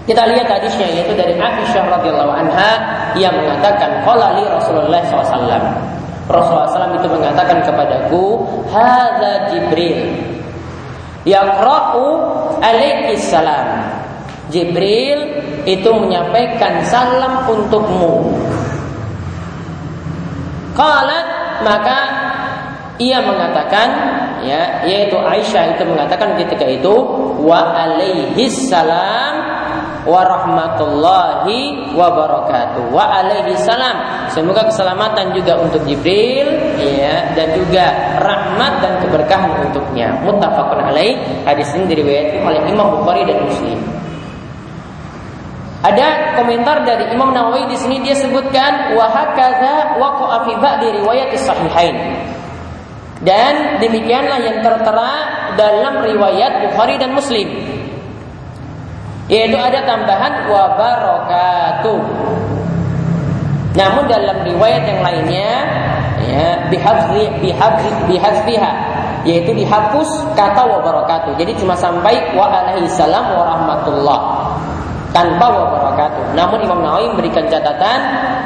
Kita 0.03 0.27
lihat 0.27 0.47
hadisnya 0.51 0.87
yaitu 0.91 1.15
dari 1.15 1.39
Aisyah 1.39 1.83
radhiyallahu 1.99 2.33
anha 2.35 2.71
yang 3.15 3.31
mengatakan 3.39 4.03
qala 4.03 4.35
li 4.35 4.43
Rasulullah 4.49 4.99
SAW. 5.07 5.63
Rasulullah 6.27 6.67
SAW 6.71 6.99
itu 6.99 7.07
mengatakan 7.07 7.63
kepadaku, 7.63 8.43
"Hadza 8.67 9.51
Jibril 9.51 10.11
yaqra'u 11.23 12.03
alaiki 12.59 13.15
salam." 13.15 13.95
Jibril 14.51 15.39
itu 15.63 15.87
menyampaikan 15.87 16.83
salam 16.83 17.47
untukmu. 17.47 18.32
Qalat 20.73 21.25
maka 21.61 21.97
ia 23.01 23.21
mengatakan 23.21 23.89
ya 24.45 24.85
yaitu 24.85 25.17
Aisyah 25.17 25.77
itu 25.77 25.83
mengatakan 25.87 26.37
ketika 26.37 26.65
itu 26.65 26.93
wa 27.41 27.73
alaihi 27.73 28.49
salam 28.49 29.33
wa 30.03 30.21
rahmatullahi 30.23 31.93
wa 31.95 32.11
barakatuh. 32.11 32.91
Wa 32.91 33.23
alaihi 33.23 33.55
salam. 33.55 34.27
Semoga 34.29 34.67
keselamatan 34.67 35.31
juga 35.31 35.57
untuk 35.61 35.79
Jibril 35.87 36.75
ya 36.79 37.31
dan 37.33 37.55
juga 37.55 38.17
rahmat 38.19 38.83
dan 38.83 38.93
keberkahan 38.99 39.51
untuknya. 39.63 40.11
Muttafaqun 40.27 40.91
alaih. 40.91 41.15
Hadis 41.47 41.71
ini 41.77 41.87
diriwayatkan 41.95 42.43
oleh 42.43 42.61
Imam 42.67 42.99
Bukhari 42.99 43.23
dan 43.23 43.39
Muslim 43.47 43.79
ada 45.83 46.39
komentar 46.39 46.87
dari 46.87 47.11
Imam 47.11 47.35
Nawawi 47.35 47.67
di 47.67 47.75
sini 47.75 47.99
dia 47.99 48.15
sebutkan 48.15 48.95
wa 48.95 49.03
hakadha 49.11 49.99
waqa'a 49.99 50.47
fi 50.47 50.53
ba'di 50.55 50.87
riwayat 51.03 51.35
sahihain 51.35 52.23
dan 53.23 53.79
demikianlah 53.79 54.39
yang 54.43 54.59
tertera 54.59 55.11
dalam 55.55 56.03
riwayat 56.03 56.67
Bukhari 56.67 56.99
dan 56.99 57.15
Muslim. 57.15 57.47
Yaitu 59.31 59.55
ada 59.55 59.87
tambahan 59.87 60.51
wa 60.51 60.75
barakatuh. 60.75 62.01
Namun 63.79 64.03
dalam 64.11 64.43
riwayat 64.43 64.83
yang 64.85 64.99
lainnya 64.99 65.51
ya 66.19 66.47
bihadzi 66.67 67.25
bihadzi 67.41 67.89
bihadzfiha 68.11 68.71
yaitu 69.23 69.55
dihapus 69.55 70.27
kata 70.35 70.67
wa 70.67 70.83
barakatuh. 70.83 71.39
Jadi 71.39 71.55
cuma 71.55 71.79
sampai 71.79 72.35
wa 72.35 72.51
alaihi 72.51 72.91
salam 72.91 73.23
wa 73.39 73.43
rahmatullah 73.47 74.19
tanpa 75.13 75.45
wa 75.47 75.65
barakatuh. 75.69 76.33
Namun 76.33 76.59
Imam 76.65 76.81
Nawawi 76.81 77.13
memberikan 77.13 77.45
catatan 77.47 77.99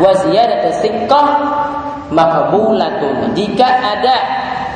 wa 0.03 0.11
ziyadatu 0.13 0.69
sikkah 0.83 1.27
makbulatun. 2.11 3.33
Jika 3.33 3.65
ada 3.65 4.15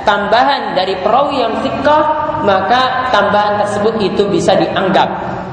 tambahan 0.08 0.74
dari 0.74 0.98
perawi 1.04 1.44
yang 1.44 1.54
sikah 1.62 2.04
maka 2.42 3.12
tambahan 3.14 3.62
tersebut 3.62 4.02
itu 4.02 4.26
bisa 4.32 4.58
dianggap 4.58 5.10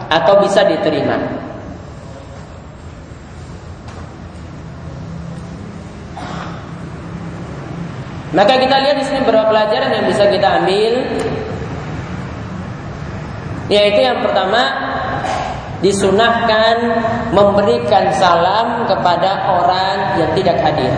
atau 0.09 0.40
bisa 0.40 0.64
diterima. 0.64 1.18
Maka 8.29 8.61
kita 8.61 8.77
lihat 8.85 8.96
di 9.01 9.05
sini 9.09 9.24
beberapa 9.24 9.48
pelajaran 9.48 9.88
yang 9.88 10.05
bisa 10.05 10.29
kita 10.29 10.61
ambil 10.62 10.94
yaitu 13.68 14.01
yang 14.01 14.20
pertama 14.24 14.61
disunahkan 15.78 16.76
memberikan 17.30 18.10
salam 18.18 18.82
kepada 18.90 19.46
orang 19.62 20.18
yang 20.18 20.30
tidak 20.34 20.58
hadir. 20.62 20.90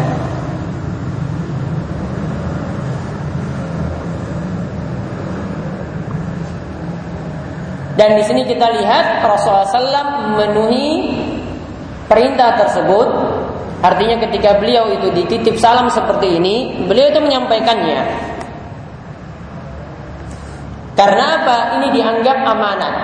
Dan 8.00 8.16
di 8.16 8.24
sini 8.24 8.48
kita 8.48 8.64
lihat 8.80 9.20
Rasulullah 9.20 9.68
SAW 9.68 10.32
memenuhi 10.32 11.20
perintah 12.08 12.56
tersebut. 12.56 13.08
Artinya 13.84 14.16
ketika 14.24 14.56
beliau 14.56 14.88
itu 14.88 15.12
dititip 15.12 15.60
salam 15.60 15.88
seperti 15.92 16.40
ini, 16.40 16.84
beliau 16.88 17.12
itu 17.12 17.20
menyampaikannya. 17.20 18.00
Karena 20.96 21.24
apa? 21.44 21.56
Ini 21.80 21.88
dianggap 21.92 22.38
amanat. 22.44 22.94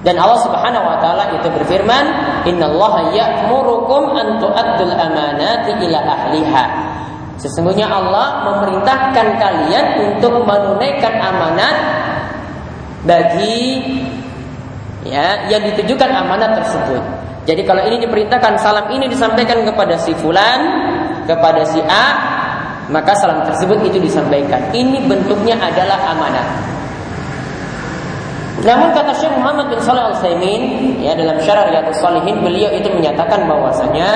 Dan 0.00 0.16
Allah 0.16 0.40
Subhanahu 0.40 0.84
wa 0.84 0.96
taala 0.96 1.36
itu 1.36 1.48
berfirman, 1.52 2.04
"Innallaha 2.48 3.12
ya'murukum 3.12 4.16
an 4.16 4.40
tu'addul 4.40 4.94
amanati 4.96 5.76
ila 5.76 5.98
ahliha." 6.00 6.64
Sesungguhnya 7.36 7.88
Allah 7.88 8.48
memerintahkan 8.48 9.26
kalian 9.40 9.84
untuk 10.08 10.44
menunaikan 10.44 11.14
amanat 11.20 11.76
bagi 13.04 13.80
ya 15.04 15.48
yang 15.48 15.64
ditujukan 15.72 16.08
amanat 16.08 16.60
tersebut. 16.60 17.00
Jadi 17.48 17.64
kalau 17.64 17.80
ini 17.84 18.00
diperintahkan 18.04 18.60
salam 18.60 18.92
ini 18.92 19.08
disampaikan 19.08 19.64
kepada 19.64 19.96
si 19.96 20.12
fulan, 20.20 20.60
kepada 21.24 21.64
si 21.64 21.80
A, 21.80 22.06
maka 22.92 23.16
salam 23.16 23.44
tersebut 23.48 23.84
itu 23.88 24.00
disampaikan. 24.00 24.60
Ini 24.72 25.08
bentuknya 25.08 25.56
adalah 25.56 26.12
amanat. 26.12 26.79
Namun 28.60 28.92
kata 28.92 29.16
Syekh 29.16 29.32
Muhammad 29.40 29.72
bin 29.72 29.80
Shalih 29.80 30.04
Al 30.04 30.12
Utsaimin 30.12 30.62
ya 31.00 31.16
dalam 31.16 31.40
Syarah 31.40 31.72
Riyadhus 31.72 31.96
Shalihin 31.96 32.44
beliau 32.44 32.68
itu 32.76 32.92
menyatakan 32.92 33.48
bahwasanya 33.48 34.08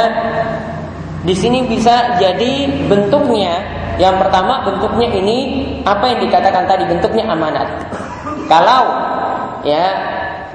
di 1.24 1.32
sini 1.32 1.64
bisa 1.64 2.20
jadi 2.20 2.68
bentuknya 2.84 3.64
yang 3.96 4.20
pertama 4.20 4.60
bentuknya 4.68 5.08
ini 5.16 5.38
apa 5.86 6.12
yang 6.12 6.20
dikatakan 6.20 6.68
tadi 6.68 6.84
bentuknya 6.84 7.24
amanat. 7.30 7.88
Kalau 8.44 8.82
ya 9.64 9.86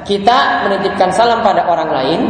kita 0.06 0.70
menitipkan 0.70 1.10
salam 1.10 1.42
pada 1.42 1.66
orang 1.66 1.90
lain, 1.90 2.22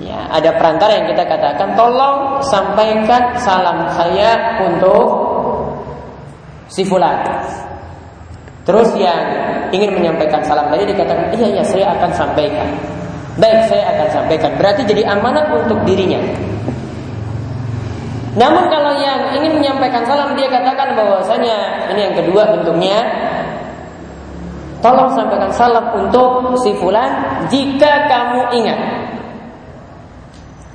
ya 0.00 0.32
ada 0.32 0.56
perantara 0.56 0.96
yang 0.96 1.06
kita 1.12 1.28
katakan 1.28 1.76
tolong 1.76 2.40
sampaikan 2.40 3.36
salam 3.36 3.84
saya 3.92 4.62
untuk 4.64 5.06
si 6.72 6.86
fulan. 6.88 7.20
Terus 8.62 8.94
yang 8.94 9.22
ingin 9.74 9.90
menyampaikan 9.94 10.38
salam 10.46 10.70
tadi 10.70 10.86
dikatakan 10.86 11.34
iya 11.34 11.46
iya 11.58 11.64
saya 11.66 11.86
akan 11.98 12.10
sampaikan. 12.14 12.68
Baik 13.40 13.66
saya 13.66 13.84
akan 13.96 14.08
sampaikan. 14.12 14.50
Berarti 14.60 14.86
jadi 14.86 15.02
amanat 15.08 15.50
untuk 15.50 15.82
dirinya. 15.88 16.20
Namun 18.32 18.64
kalau 18.72 18.96
yang 18.96 19.36
ingin 19.36 19.60
menyampaikan 19.60 20.06
salam 20.08 20.32
dia 20.38 20.48
katakan 20.48 20.96
bahwasanya 20.96 21.88
ini 21.92 22.00
yang 22.00 22.14
kedua 22.16 22.48
bentuknya 22.48 23.04
Tolong 24.82 25.14
sampaikan 25.14 25.46
salam 25.54 25.94
untuk 25.94 26.58
si 26.58 26.74
fulan 26.74 27.06
jika 27.46 28.10
kamu 28.10 28.50
ingat. 28.58 28.78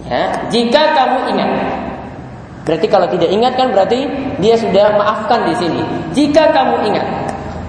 Ya, 0.07 0.31
jika 0.47 0.95
kamu 0.95 1.35
ingat. 1.35 1.51
Berarti 2.63 2.87
kalau 2.87 3.11
tidak 3.11 3.27
ingat 3.27 3.59
kan 3.59 3.75
berarti 3.75 4.07
dia 4.39 4.55
sudah 4.55 4.95
maafkan 4.95 5.51
di 5.51 5.53
sini. 5.59 5.83
Jika 6.15 6.55
kamu 6.55 6.87
ingat. 6.87 7.07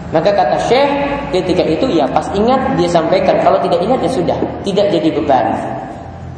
Maka 0.08 0.32
kata 0.32 0.56
Syekh 0.64 0.88
ketika 1.36 1.60
itu 1.68 1.84
ya 1.92 2.08
pas 2.08 2.24
ingat 2.32 2.80
dia 2.80 2.88
sampaikan. 2.88 3.36
Kalau 3.44 3.60
tidak 3.60 3.80
ingat 3.84 4.00
ya 4.00 4.10
sudah, 4.10 4.38
tidak 4.64 4.88
jadi 4.88 5.08
beban. 5.12 5.46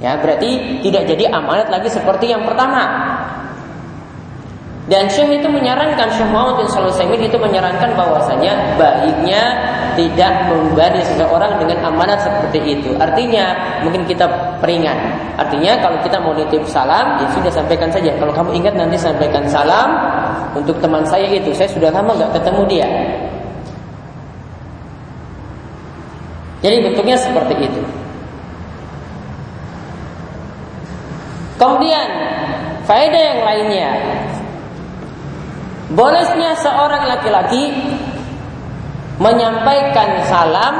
Ya, 0.00 0.16
berarti 0.16 0.80
tidak 0.80 1.04
jadi 1.06 1.28
amanat 1.28 1.68
lagi 1.68 1.92
seperti 1.92 2.32
yang 2.32 2.42
pertama. 2.48 2.88
Dan 4.90 5.06
Syekh 5.06 5.38
itu 5.38 5.46
menyarankan 5.46 6.10
Syekh 6.10 6.26
Muhammad 6.34 6.66
bin 6.66 6.68
Shalih 6.72 6.90
itu 7.14 7.38
menyarankan 7.38 7.94
bahwasanya 7.94 8.74
baiknya 8.74 9.42
tidak 9.94 10.50
membebani 10.50 10.98
seseorang 11.06 11.62
dengan 11.62 11.94
amanat 11.94 12.26
seperti 12.26 12.58
itu. 12.74 12.90
Artinya 12.98 13.54
mungkin 13.86 14.02
kita 14.02 14.26
peringat. 14.58 14.98
Artinya 15.38 15.78
kalau 15.78 15.94
kita 16.02 16.18
mau 16.18 16.34
nitip 16.34 16.66
salam, 16.66 17.22
ya 17.22 17.28
sudah 17.30 17.52
sampaikan 17.54 17.86
saja. 17.94 18.10
Kalau 18.18 18.34
kamu 18.34 18.50
ingat 18.58 18.74
nanti 18.74 18.98
sampaikan 18.98 19.46
salam 19.46 19.94
untuk 20.58 20.74
teman 20.82 21.06
saya 21.06 21.30
itu. 21.30 21.54
Saya 21.54 21.70
sudah 21.70 21.94
lama 21.94 22.10
nggak 22.10 22.40
ketemu 22.40 22.62
dia. 22.66 22.88
Jadi 26.60 26.76
bentuknya 26.84 27.16
seperti 27.16 27.54
itu. 27.56 27.82
Kemudian 31.56 32.08
faedah 32.88 33.20
yang 33.20 33.40
lainnya 33.44 33.90
Bolehnya 35.90 36.54
seorang 36.54 37.02
laki-laki 37.10 37.74
menyampaikan 39.18 40.22
salam 40.30 40.74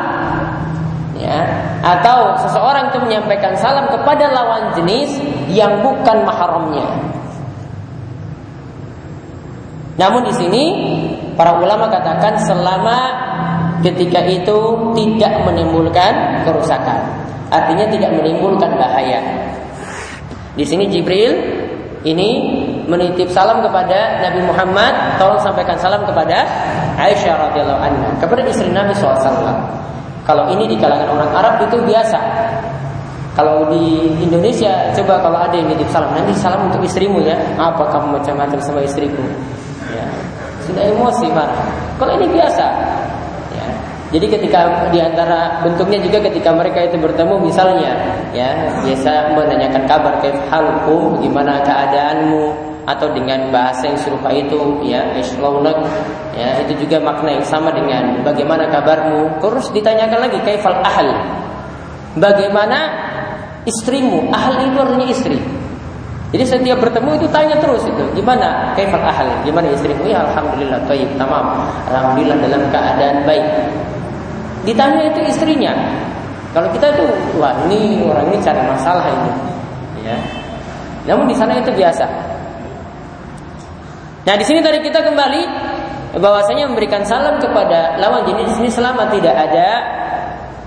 ya 1.19 1.43
atau 1.83 2.39
seseorang 2.39 2.95
itu 2.95 2.99
menyampaikan 3.03 3.59
salam 3.59 3.91
kepada 3.91 4.31
lawan 4.31 4.71
jenis 4.79 5.19
yang 5.51 5.83
bukan 5.83 6.23
mahramnya. 6.23 6.87
Namun 9.99 10.31
di 10.31 10.33
sini 10.39 10.65
para 11.41 11.57
ulama 11.57 11.89
katakan 11.89 12.37
selama 12.45 13.09
ketika 13.81 14.21
itu 14.29 14.77
tidak 14.93 15.41
menimbulkan 15.49 16.45
kerusakan. 16.45 17.01
Artinya 17.49 17.89
tidak 17.89 18.13
menimbulkan 18.13 18.77
bahaya. 18.77 19.25
Di 20.53 20.69
sini 20.69 20.85
Jibril 20.93 21.33
ini 22.05 22.61
menitip 22.85 23.33
salam 23.33 23.65
kepada 23.65 24.21
Nabi 24.21 24.45
Muhammad, 24.45 25.17
tolong 25.17 25.41
sampaikan 25.41 25.81
salam 25.81 26.05
kepada 26.05 26.45
Aisyah 27.01 27.49
radhiyallahu 27.49 27.81
anha, 27.89 28.09
kepada 28.21 28.45
istri 28.45 28.69
Nabi 28.69 28.93
SAW. 28.93 29.57
Kalau 30.29 30.45
ini 30.53 30.69
di 30.69 30.77
kalangan 30.77 31.09
orang 31.09 31.31
Arab 31.33 31.55
itu 31.65 31.81
biasa. 31.89 32.21
Kalau 33.33 33.65
di 33.73 34.13
Indonesia 34.21 34.93
coba 34.93 35.17
kalau 35.25 35.41
ada 35.41 35.57
yang 35.57 35.73
nitip 35.73 35.89
salam, 35.89 36.13
nanti 36.13 36.37
salam 36.37 36.69
untuk 36.69 36.85
istrimu 36.85 37.25
ya. 37.25 37.33
Apa 37.57 37.89
kamu 37.89 38.21
macam-macam 38.21 38.61
sama 38.61 38.85
istriku? 38.85 39.25
Sudah 40.71 40.85
emosi 40.87 41.27
marah. 41.35 41.67
Kalau 41.99 42.15
ini 42.15 42.31
biasa. 42.31 42.67
Ya. 43.51 43.67
Jadi 44.15 44.27
ketika 44.31 44.87
di 44.95 45.03
antara 45.03 45.59
bentuknya 45.67 45.99
juga 45.99 46.23
ketika 46.31 46.55
mereka 46.55 46.87
itu 46.87 46.95
bertemu 46.95 47.43
misalnya 47.43 47.91
ya 48.31 48.55
biasa 48.87 49.35
menanyakan 49.35 49.83
kabar 49.91 50.15
kayak 50.23 50.39
halku? 50.47 51.19
Gimana 51.19 51.59
keadaanmu? 51.67 52.71
Atau 52.87 53.13
dengan 53.15 53.51
bahasa 53.55 53.87
yang 53.87 53.99
serupa 53.99 54.33
itu 54.35 54.83
ya 54.83 55.15
islaunak 55.15 55.79
ya 56.35 56.59
itu 56.65 56.87
juga 56.87 56.99
makna 56.99 57.39
yang 57.39 57.47
sama 57.47 57.75
dengan 57.75 58.23
bagaimana 58.23 58.71
kabarmu? 58.71 59.43
Terus 59.43 59.75
ditanyakan 59.75 60.31
lagi 60.31 60.39
kaifal 60.47 60.79
ahl? 60.87 61.11
Bagaimana 62.19 62.79
istrimu? 63.67 64.31
Ahl 64.35 64.71
itu 64.71 64.79
artinya 64.79 65.07
istri 65.07 65.39
jadi 66.31 66.45
setiap 66.47 66.79
bertemu 66.79 67.19
itu 67.19 67.27
tanya 67.35 67.59
terus 67.59 67.83
itu 67.83 68.05
gimana 68.15 68.71
kaifal 68.79 69.03
ahl 69.03 69.27
gimana 69.43 69.67
istrimu? 69.75 70.07
Ya 70.07 70.23
alhamdulillah 70.23 70.79
baik 70.87 71.11
tamam. 71.19 71.67
Alhamdulillah 71.91 72.39
dalam 72.39 72.63
keadaan 72.71 73.17
baik. 73.27 73.47
Ditanya 74.63 75.11
itu 75.11 75.21
istrinya. 75.27 75.75
Kalau 76.55 76.71
kita 76.71 76.95
itu 76.95 77.07
wah 77.35 77.51
ini 77.67 78.07
orang 78.07 78.31
ini 78.31 78.39
cari 78.39 78.63
masalah 78.63 79.11
ini. 79.11 79.33
Ya. 80.07 80.17
Namun 81.11 81.27
di 81.27 81.35
sana 81.35 81.59
itu 81.59 81.75
biasa. 81.75 82.07
Nah, 84.21 84.35
di 84.37 84.45
sini 84.47 84.61
tadi 84.63 84.79
kita 84.85 85.03
kembali 85.03 85.43
bahwasanya 86.21 86.71
memberikan 86.71 87.03
salam 87.03 87.43
kepada 87.43 87.99
lawan 87.99 88.23
jenis 88.29 88.55
ini 88.63 88.71
selama 88.71 89.09
tidak 89.11 89.35
ada 89.35 89.69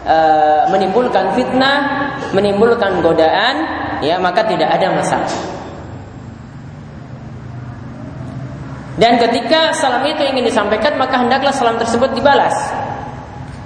uh, 0.03 0.61
menimbulkan 0.73 1.31
fitnah, 1.37 2.11
menimbulkan 2.35 2.99
godaan, 2.99 3.82
ya 4.03 4.19
maka 4.19 4.43
tidak 4.43 4.69
ada 4.69 4.91
masalah. 4.91 5.31
Dan 8.93 9.17
ketika 9.17 9.73
salam 9.73 10.05
itu 10.05 10.21
ingin 10.21 10.45
disampaikan 10.45 10.93
maka 11.01 11.17
hendaklah 11.17 11.49
salam 11.49 11.81
tersebut 11.81 12.13
dibalas. 12.13 12.53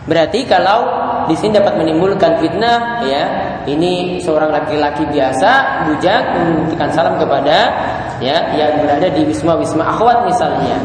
Berarti 0.08 0.48
kalau 0.48 0.88
di 1.28 1.36
sini 1.36 1.60
dapat 1.60 1.76
menimbulkan 1.76 2.40
fitnah, 2.40 3.04
ya 3.04 3.24
ini 3.68 4.24
seorang 4.24 4.56
laki-laki 4.56 5.04
biasa 5.12 5.84
bujang 5.92 6.24
memberikan 6.64 6.88
salam 6.96 7.20
kepada 7.20 7.68
ya 8.24 8.56
yang 8.56 8.80
berada 8.80 9.12
di 9.12 9.28
wisma 9.28 9.60
wisma 9.60 9.84
akhwat 9.84 10.24
misalnya. 10.24 10.80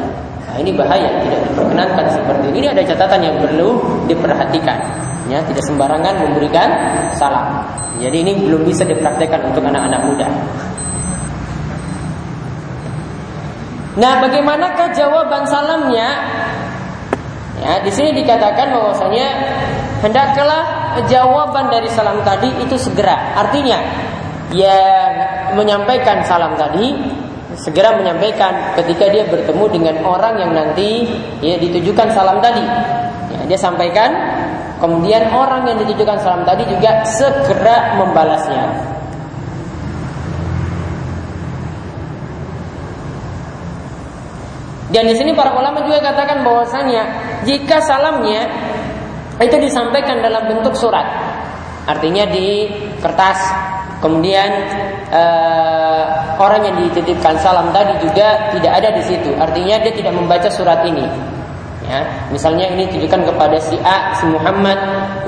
Nah, 0.50 0.58
ini 0.58 0.74
bahaya, 0.74 1.08
tidak 1.22 1.40
diperkenankan 1.48 2.06
seperti 2.10 2.44
ini. 2.50 2.56
Ini 2.66 2.68
ada 2.74 2.82
catatan 2.82 3.20
yang 3.22 3.36
perlu 3.38 3.78
diperhatikan. 4.10 4.78
Ya, 5.30 5.38
tidak 5.46 5.62
sembarangan 5.62 6.14
memberikan 6.26 6.68
salam. 7.14 7.62
Jadi 8.02 8.16
ini 8.26 8.32
belum 8.42 8.66
bisa 8.66 8.82
dipraktekkan 8.82 9.54
untuk 9.54 9.62
anak-anak 9.62 10.00
muda. 10.02 10.26
Nah, 13.92 14.24
bagaimanakah 14.24 14.88
jawaban 14.96 15.44
salamnya 15.44 16.08
Ya, 17.62 17.78
di 17.78 17.94
sini 17.94 18.10
dikatakan 18.10 18.74
bahwasanya 18.74 19.26
hendaklah 20.02 20.66
jawaban 21.06 21.70
dari 21.70 21.86
salam 21.94 22.18
tadi 22.26 22.50
itu 22.58 22.74
segera. 22.74 23.38
Artinya, 23.38 23.78
ya 24.50 24.78
menyampaikan 25.54 26.26
salam 26.26 26.58
tadi 26.58 26.90
segera 27.54 27.94
menyampaikan 27.94 28.74
ketika 28.82 29.06
dia 29.14 29.30
bertemu 29.30 29.64
dengan 29.70 29.94
orang 30.02 30.42
yang 30.42 30.50
nanti 30.50 31.06
ya 31.38 31.54
ditujukan 31.54 32.10
salam 32.10 32.42
tadi. 32.42 32.66
Ya, 33.30 33.46
dia 33.46 33.58
sampaikan, 33.60 34.10
kemudian 34.82 35.30
orang 35.30 35.62
yang 35.70 35.78
ditujukan 35.78 36.18
salam 36.18 36.42
tadi 36.42 36.66
juga 36.66 37.06
segera 37.06 38.02
membalasnya. 38.02 38.66
Dan 44.92 45.08
di 45.08 45.14
sini 45.16 45.32
para 45.32 45.56
ulama 45.56 45.86
juga 45.88 46.04
katakan 46.04 46.44
bahwasanya 46.44 47.02
jika 47.48 47.80
salamnya 47.80 48.44
itu 49.40 49.56
disampaikan 49.56 50.20
dalam 50.20 50.50
bentuk 50.50 50.76
surat, 50.76 51.06
artinya 51.88 52.28
di 52.28 52.68
kertas, 53.00 53.40
kemudian 54.04 54.52
uh, 55.08 56.36
orang 56.36 56.68
yang 56.68 56.76
dititipkan 56.84 57.40
salam 57.40 57.72
tadi 57.72 58.04
juga 58.04 58.52
tidak 58.52 58.72
ada 58.84 58.88
di 58.92 59.02
situ, 59.08 59.32
artinya 59.40 59.80
dia 59.80 59.92
tidak 59.96 60.12
membaca 60.12 60.52
surat 60.52 60.84
ini. 60.84 61.08
Ya, 61.92 62.08
misalnya 62.32 62.72
ini 62.72 62.88
tujukan 62.88 63.20
kepada 63.28 63.60
si 63.60 63.76
A, 63.84 64.16
si 64.16 64.24
Muhammad, 64.24 64.80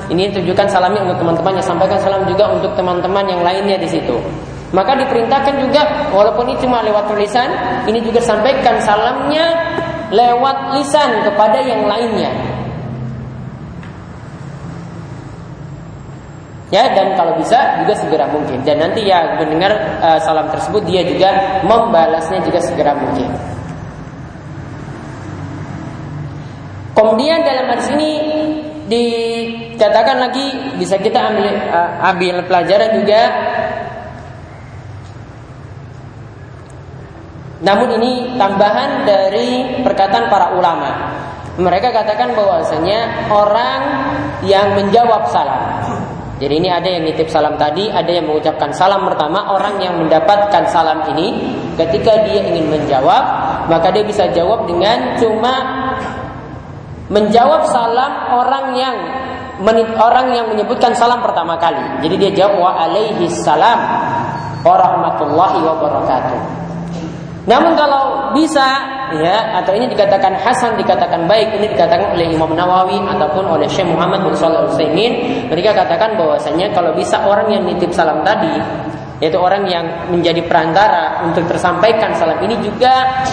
ini 0.09 0.33
tujukan 0.33 0.65
salamnya 0.65 1.05
untuk 1.05 1.21
teman-temannya, 1.21 1.61
sampaikan 1.61 2.01
salam 2.01 2.25
juga 2.25 2.49
untuk 2.57 2.73
teman-teman 2.73 3.21
yang 3.29 3.45
lainnya 3.45 3.77
di 3.77 3.85
situ. 3.85 4.17
Maka 4.73 4.97
diperintahkan 4.97 5.61
juga 5.61 6.09
walaupun 6.09 6.49
itu 6.49 6.65
cuma 6.65 6.81
lewat 6.81 7.05
tulisan, 7.05 7.53
ini 7.85 8.01
juga 8.01 8.17
sampaikan 8.17 8.81
salamnya 8.81 9.45
lewat 10.09 10.73
lisan 10.73 11.21
kepada 11.21 11.61
yang 11.61 11.85
lainnya. 11.85 12.33
Ya 16.73 16.89
dan 16.97 17.13
kalau 17.13 17.37
bisa 17.37 17.77
juga 17.85 17.93
segera 17.93 18.25
mungkin 18.33 18.57
dan 18.65 18.81
nanti 18.81 19.05
ya 19.05 19.37
mendengar 19.37 19.69
uh, 20.01 20.17
salam 20.17 20.49
tersebut 20.49 20.81
dia 20.89 21.05
juga 21.05 21.61
membalasnya 21.61 22.41
juga 22.41 22.57
segera 22.57 22.97
mungkin. 22.97 23.54
Kemudian 26.95 27.43
dalam 27.43 27.67
hadis 27.75 27.91
ini 27.91 28.11
dikatakan 28.87 30.17
lagi 30.23 30.77
bisa 30.79 30.95
kita 30.95 31.19
ambil 31.33 31.51
uh, 31.69 32.09
ambil 32.13 32.35
pelajaran 32.47 33.01
juga 33.03 33.21
Namun 37.65 37.97
ini 37.97 38.37
tambahan 38.37 39.09
dari 39.09 39.81
perkataan 39.81 40.29
para 40.29 40.53
ulama. 40.53 41.17
Mereka 41.57 41.89
katakan 41.89 42.37
bahwasanya 42.37 43.31
orang 43.31 43.81
yang 44.45 44.77
menjawab 44.77 45.25
salam. 45.33 45.81
Jadi 46.35 46.61
ini 46.61 46.67
ada 46.69 46.85
yang 46.85 47.07
nitip 47.07 47.31
salam 47.31 47.55
tadi, 47.55 47.87
ada 47.87 48.11
yang 48.11 48.27
mengucapkan 48.27 48.69
salam 48.75 49.07
pertama. 49.07 49.55
Orang 49.55 49.79
yang 49.79 49.97
mendapatkan 49.97 50.67
salam 50.67 51.07
ini, 51.15 51.55
ketika 51.79 52.27
dia 52.27 52.43
ingin 52.43 52.69
menjawab, 52.69 53.23
maka 53.71 53.87
dia 53.89 54.03
bisa 54.03 54.27
jawab 54.35 54.67
dengan 54.67 55.15
cuma 55.15 55.84
menjawab 57.09 57.69
salam 57.69 58.11
orang 58.33 58.65
yang 58.73 58.95
orang 59.95 60.35
yang 60.35 60.45
menyebutkan 60.51 60.91
salam 60.97 61.23
pertama 61.23 61.55
kali. 61.55 61.79
Jadi 62.03 62.15
dia 62.17 62.31
jawab 62.43 62.59
wa 62.59 62.71
alaihi 62.75 63.29
salam 63.31 63.79
warahmatullahi 64.65 65.63
wabarakatuh. 65.63 66.39
Namun 67.45 67.77
kalau 67.77 68.33
bisa 68.33 68.65
ya 69.13 69.61
atau 69.61 69.77
ini 69.77 69.85
dikatakan 69.85 70.33
hasan 70.41 70.81
dikatakan 70.81 71.29
baik 71.29 71.53
ini 71.61 71.69
dikatakan 71.77 72.17
oleh 72.17 72.33
Imam 72.33 72.57
Nawawi 72.57 72.97
ataupun 73.05 73.45
oleh 73.45 73.69
Syekh 73.69 73.85
Muhammad 73.85 74.25
bin 74.25 74.33
Shalih 74.33 74.65
mereka 75.45 75.77
katakan 75.77 76.17
bahwasanya 76.17 76.73
kalau 76.73 76.97
bisa 76.97 77.21
orang 77.21 77.53
yang 77.53 77.63
nitip 77.69 77.93
salam 77.93 78.25
tadi 78.25 78.57
yaitu 79.21 79.37
orang 79.37 79.63
yang 79.69 79.85
menjadi 80.09 80.41
perantara 80.43 81.21
untuk 81.23 81.45
tersampaikan 81.45 82.17
salam 82.17 82.41
ini 82.41 82.57
juga 82.65 83.23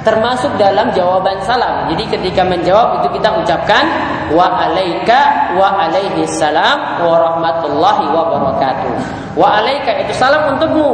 termasuk 0.00 0.56
dalam 0.56 0.92
jawaban 0.96 1.36
salam. 1.44 1.88
Jadi 1.92 2.04
ketika 2.08 2.42
menjawab 2.44 3.00
itu 3.00 3.20
kita 3.20 3.28
ucapkan 3.40 3.84
wa 4.32 4.46
alaika 4.68 5.52
wa 5.56 5.76
alaihi 5.76 6.24
salam 6.28 7.04
wa 7.04 7.16
rahmatullahi 7.20 8.04
wa 8.08 8.22
barakatuh. 8.32 8.92
Wa 9.36 9.60
alaika 9.60 10.00
itu 10.00 10.12
salam 10.16 10.56
untukmu 10.56 10.88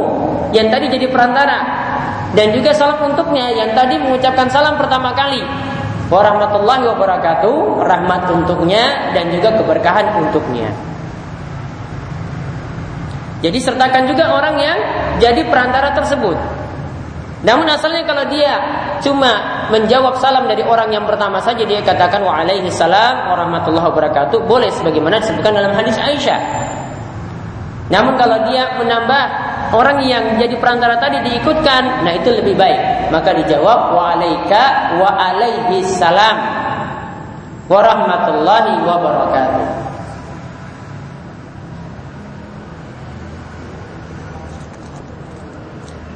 yang 0.51 0.67
tadi 0.67 0.91
jadi 0.91 1.07
perantara 1.07 1.59
dan 2.35 2.51
juga 2.51 2.75
salam 2.75 2.99
untuknya 3.07 3.49
yang 3.55 3.71
tadi 3.71 3.95
mengucapkan 3.95 4.51
salam 4.51 4.75
pertama 4.75 5.15
kali. 5.15 5.41
Wa 6.07 6.23
rahmatullahi 6.23 6.87
wa 6.87 6.95
barakatuh, 6.95 7.83
rahmat 7.83 8.31
untuknya 8.31 9.11
dan 9.11 9.27
juga 9.27 9.59
keberkahan 9.59 10.15
untuknya. 10.23 10.71
Jadi 13.43 13.59
sertakan 13.61 14.09
juga 14.09 14.33
orang 14.33 14.55
yang 14.57 14.77
jadi 15.21 15.45
perantara 15.45 15.93
tersebut. 15.93 16.35
Namun 17.45 17.69
asalnya 17.69 18.01
kalau 18.07 18.25
dia 18.33 18.57
cuma 19.03 19.65
menjawab 19.73 20.17
salam 20.21 20.47
dari 20.47 20.63
orang 20.63 20.89
yang 20.93 21.03
pertama 21.03 21.37
saja 21.43 21.63
dia 21.67 21.83
katakan 21.83 22.23
wa 22.23 22.33
alaihi 22.41 22.71
salam 22.71 23.29
warahmatullahi 23.31 23.87
wabarakatuh 23.91 24.45
boleh 24.47 24.71
sebagaimana 24.73 25.19
disebutkan 25.19 25.53
dalam 25.57 25.73
hadis 25.75 25.97
Aisyah. 25.99 26.39
Namun 27.87 28.19
kalau 28.19 28.43
dia 28.51 28.75
menambah 28.75 29.23
orang 29.71 30.03
yang 30.03 30.23
jadi 30.35 30.59
perantara 30.59 30.99
tadi 30.99 31.23
diikutkan, 31.23 32.03
nah 32.03 32.11
itu 32.11 32.35
lebih 32.35 32.59
baik. 32.59 33.11
Maka 33.11 33.31
dijawab 33.31 33.95
wa 33.95 34.03
alaika 34.11 34.95
wa 34.99 35.09
alaihi 35.15 35.83
salam 35.87 36.35
warahmatullahi 37.71 38.83
wabarakatuh. 38.83 39.87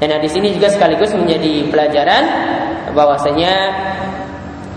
Dan 0.02 0.18
di 0.18 0.30
sini 0.34 0.50
juga 0.58 0.66
sekaligus 0.66 1.14
menjadi 1.14 1.70
pelajaran 1.70 2.24
bahwasanya 2.94 3.54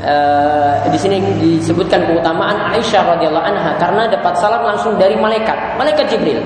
uh, 0.05 0.75
di 0.91 0.99
sini 1.01 1.19
disebutkan 1.41 2.07
keutamaan 2.07 2.73
Aisyah 2.75 3.17
radhiyallahu 3.17 3.47
anha 3.47 3.73
karena 3.81 4.11
dapat 4.11 4.35
salam 4.39 4.63
langsung 4.63 4.97
dari 5.01 5.17
malaikat, 5.19 5.79
malaikat 5.81 6.07
Jibril. 6.13 6.41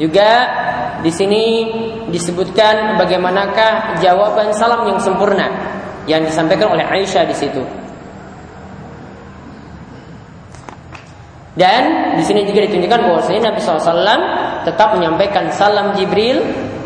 Juga 0.00 0.48
di 1.04 1.12
sini 1.12 1.68
disebutkan 2.08 2.96
bagaimanakah 2.96 4.00
jawaban 4.00 4.54
salam 4.56 4.88
yang 4.88 4.98
sempurna 4.98 5.50
yang 6.08 6.24
disampaikan 6.24 6.72
oleh 6.72 6.86
Aisyah 6.86 7.26
di 7.28 7.36
situ. 7.36 7.62
Dan 11.52 12.16
di 12.16 12.24
sini 12.24 12.48
juga 12.48 12.64
ditunjukkan 12.64 13.00
bahwasanya 13.12 13.52
Nabi 13.52 13.60
SAW 13.60 14.24
tetap 14.64 14.96
menyampaikan 14.96 15.52
salam 15.52 15.92
Jibril 15.92 16.40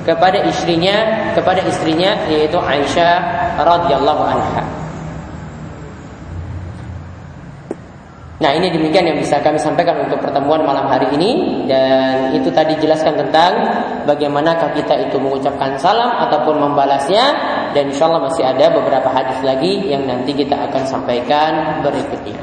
kepada 0.07 0.38
istrinya 0.47 0.97
kepada 1.35 1.66
istrinya 1.66 2.14
yaitu 2.31 2.57
Aisyah 2.57 3.14
radhiyallahu 3.59 4.23
anha. 4.23 4.87
Nah 8.37 8.53
ini 8.53 8.69
demikian 8.69 9.09
yang 9.09 9.16
bisa 9.16 9.40
kami 9.40 9.57
sampaikan 9.57 9.97
untuk 9.97 10.21
pertemuan 10.21 10.61
malam 10.61 10.85
hari 10.92 11.09
ini 11.16 11.64
dan 11.64 12.37
itu 12.37 12.53
tadi 12.53 12.77
jelaskan 12.77 13.16
tentang 13.16 13.64
bagaimanakah 14.05 14.77
kita 14.77 15.09
itu 15.09 15.16
mengucapkan 15.16 15.73
salam 15.81 16.12
ataupun 16.29 16.61
membalasnya 16.61 17.33
dan 17.73 17.88
insya 17.88 18.05
Allah 18.07 18.29
masih 18.29 18.45
ada 18.45 18.69
beberapa 18.77 19.09
hadis 19.09 19.40
lagi 19.40 19.88
yang 19.88 20.05
nanti 20.05 20.37
kita 20.37 20.53
akan 20.53 20.85
sampaikan 20.85 21.81
berikutnya. 21.81 22.37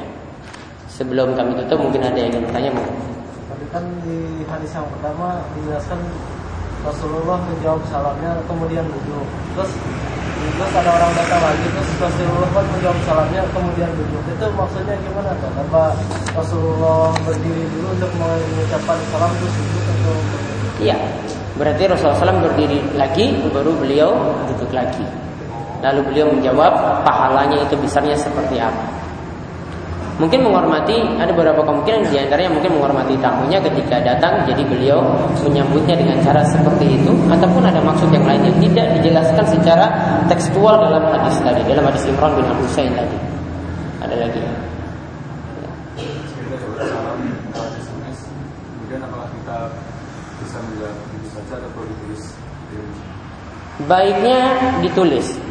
Sebelum 0.90 1.38
kami 1.38 1.62
tutup 1.62 1.86
mungkin 1.86 2.10
ada 2.10 2.18
yang 2.18 2.34
ingin 2.34 2.42
bertanya? 2.50 2.72
Tadi 2.74 3.66
kan 3.70 3.86
di 4.02 4.42
hadis 4.50 4.74
yang 4.74 4.90
pertama 4.98 5.46
dijelaskan 5.62 6.00
Rasulullah 6.84 7.40
menjawab 7.48 7.82
salamnya 7.88 8.36
kemudian 8.44 8.84
duduk. 8.84 9.28
Terus 9.56 9.72
terus 10.44 10.74
ada 10.76 10.92
orang 10.92 11.12
datang 11.16 11.40
lagi 11.40 11.66
terus 11.72 11.90
Rasulullah 11.96 12.50
pun 12.52 12.66
menjawab 12.76 13.00
salamnya 13.08 13.42
kemudian 13.56 13.90
duduk. 13.96 14.24
Itu 14.28 14.46
maksudnya 14.52 14.96
gimana 15.00 15.32
tuh 15.40 15.52
apa 15.56 15.84
Rasulullah 16.36 17.16
berdiri 17.24 17.64
dulu 17.72 17.88
untuk 17.96 18.12
mengucapkan 18.20 18.98
salam 19.16 19.32
terus 19.40 19.54
duduk 19.56 19.84
atau 19.88 20.16
iya. 20.84 20.98
Berarti 21.54 21.86
Rasulullah 21.86 22.34
SAW 22.34 22.44
berdiri 22.50 22.80
lagi 22.98 23.26
baru 23.48 23.72
beliau 23.78 24.12
duduk 24.52 24.74
lagi. 24.76 25.06
Lalu 25.80 26.00
beliau 26.12 26.28
menjawab 26.32 27.04
pahalanya 27.08 27.64
itu 27.64 27.76
besarnya 27.80 28.16
seperti 28.16 28.60
apa 28.60 29.04
Mungkin 30.22 30.46
menghormati 30.46 30.94
ada 31.18 31.34
beberapa 31.34 31.66
kemungkinan 31.66 32.14
di 32.14 32.22
antaranya 32.22 32.54
mungkin 32.54 32.78
menghormati 32.78 33.18
tamunya 33.18 33.58
ketika 33.58 33.98
datang 33.98 34.46
jadi 34.46 34.62
beliau 34.62 35.02
menyambutnya 35.42 35.98
dengan 35.98 36.22
cara 36.22 36.46
seperti 36.46 37.02
itu 37.02 37.18
ataupun 37.34 37.66
ada 37.66 37.82
maksud 37.82 38.14
yang 38.14 38.22
lain 38.22 38.46
yang 38.46 38.58
tidak 38.62 38.88
dijelaskan 39.02 39.46
secara 39.50 39.86
tekstual 40.30 40.78
dalam 40.86 41.02
hadis 41.10 41.42
tadi 41.42 41.66
dalam 41.66 41.90
hadis 41.90 42.06
Imran 42.06 42.30
bin 42.38 42.46
Abu 42.46 42.62
Husain 42.62 42.94
tadi. 42.94 43.18
Ada 44.06 44.16
lagi. 44.22 44.42
Baiknya 53.84 54.40
ditulis 54.86 55.43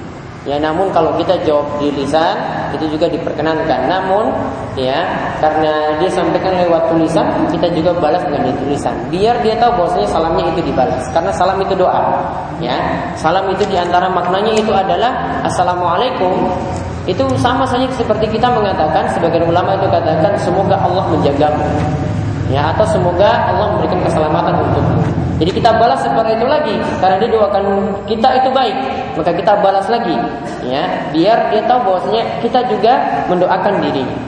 Ya 0.43 0.59
namun 0.59 0.91
kalau 0.91 1.15
kita 1.23 1.39
jawab 1.47 1.79
di 1.79 1.95
lisan 1.95 2.35
itu 2.75 2.99
juga 2.99 3.07
diperkenankan. 3.07 3.87
Namun 3.87 4.35
ya 4.75 5.07
karena 5.39 5.95
dia 6.03 6.11
sampaikan 6.11 6.59
lewat 6.67 6.91
tulisan 6.91 7.23
kita 7.55 7.71
juga 7.71 7.95
balas 7.95 8.27
dengan 8.27 8.51
tulisan. 8.59 8.95
Biar 9.07 9.39
dia 9.47 9.55
tahu 9.63 9.79
bahwasanya 9.79 10.09
salamnya 10.11 10.45
itu 10.51 10.67
dibalas. 10.67 11.07
Karena 11.15 11.31
salam 11.31 11.63
itu 11.63 11.79
doa. 11.79 12.03
Ya 12.59 12.75
salam 13.15 13.47
itu 13.55 13.63
di 13.71 13.79
antara 13.79 14.11
maknanya 14.11 14.51
itu 14.59 14.75
adalah 14.75 15.43
assalamualaikum. 15.47 16.51
Itu 17.07 17.23
sama 17.39 17.63
saja 17.67 17.87
seperti 17.95 18.27
kita 18.31 18.51
mengatakan 18.51 19.11
sebagian 19.15 19.47
ulama 19.47 19.79
itu 19.79 19.87
katakan 19.91 20.35
semoga 20.43 20.75
Allah 20.75 21.07
menjagamu. 21.07 21.67
Ya 22.51 22.75
atau 22.75 22.87
semoga 22.91 23.47
Allah 23.47 23.79
memberikan 23.79 24.03
keselamatan 24.11 24.59
untukmu. 24.59 25.22
Jadi 25.43 25.59
kita 25.59 25.75
balas 25.75 25.99
seperti 26.07 26.39
itu 26.39 26.47
lagi 26.47 26.71
karena 27.03 27.19
dia 27.19 27.31
doakan 27.35 27.65
kita 28.07 28.31
itu 28.39 28.49
baik, 28.55 28.77
maka 29.19 29.35
kita 29.35 29.59
balas 29.59 29.91
lagi 29.91 30.15
ya, 30.63 30.87
biar 31.11 31.51
dia 31.51 31.67
tahu 31.67 31.83
bahwasanya 31.83 32.23
kita 32.39 32.63
juga 32.71 33.27
mendoakan 33.27 33.83
dirinya. 33.83 34.19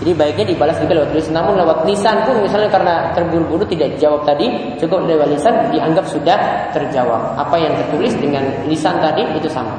Jadi 0.00 0.16
baiknya 0.16 0.44
dibalas 0.48 0.80
juga 0.80 1.02
lewat 1.02 1.12
tulisan, 1.12 1.34
namun 1.36 1.60
lewat 1.60 1.84
lisan 1.84 2.24
pun 2.24 2.40
misalnya 2.40 2.72
karena 2.72 3.12
terburu-buru 3.12 3.68
tidak 3.68 4.00
dijawab 4.00 4.24
tadi, 4.24 4.48
cukup 4.80 5.04
lewat 5.04 5.28
lisan 5.28 5.54
dianggap 5.76 6.08
sudah 6.08 6.38
terjawab. 6.72 7.36
Apa 7.36 7.60
yang 7.60 7.76
tertulis 7.76 8.16
dengan 8.16 8.48
lisan 8.64 8.96
tadi 9.04 9.28
itu 9.36 9.50
sama. 9.52 9.76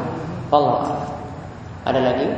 Allah. 0.53 0.93
Ada 1.89 2.05
lagi? 2.05 2.29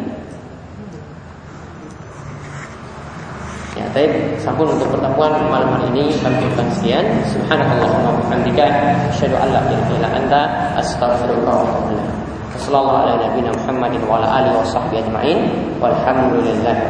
Ya, 3.81 3.89
tapi 3.97 4.37
sampun 4.37 4.77
untuk 4.77 4.93
pertemuan 4.93 5.33
malam 5.49 5.73
hari 5.73 5.89
ini 5.97 6.13
kami 6.21 6.37
ucapkan 6.37 6.69
sekian. 6.77 7.05
Subhanallahumma 7.33 8.21
bihamdika 8.21 8.65
asyhadu 9.09 9.33
an 9.41 9.49
la 9.49 9.61
ilaha 9.65 9.91
illa 9.97 10.09
anta 10.21 10.41
astaghfiruka 10.77 11.49
wa 11.49 11.65
atubu 11.65 11.97
ilaik. 11.97 12.13
Sallallahu 12.61 13.01
ala 13.01 13.13
nabiyina 13.17 13.49
Muhammadin 13.57 14.01
wa 14.05 14.21
ala 14.21 14.27
alihi 14.37 14.53
wa 14.53 14.65
sahbihi 14.69 15.01
ajma'in. 15.01 15.39
Walhamdulillahi 15.81 16.85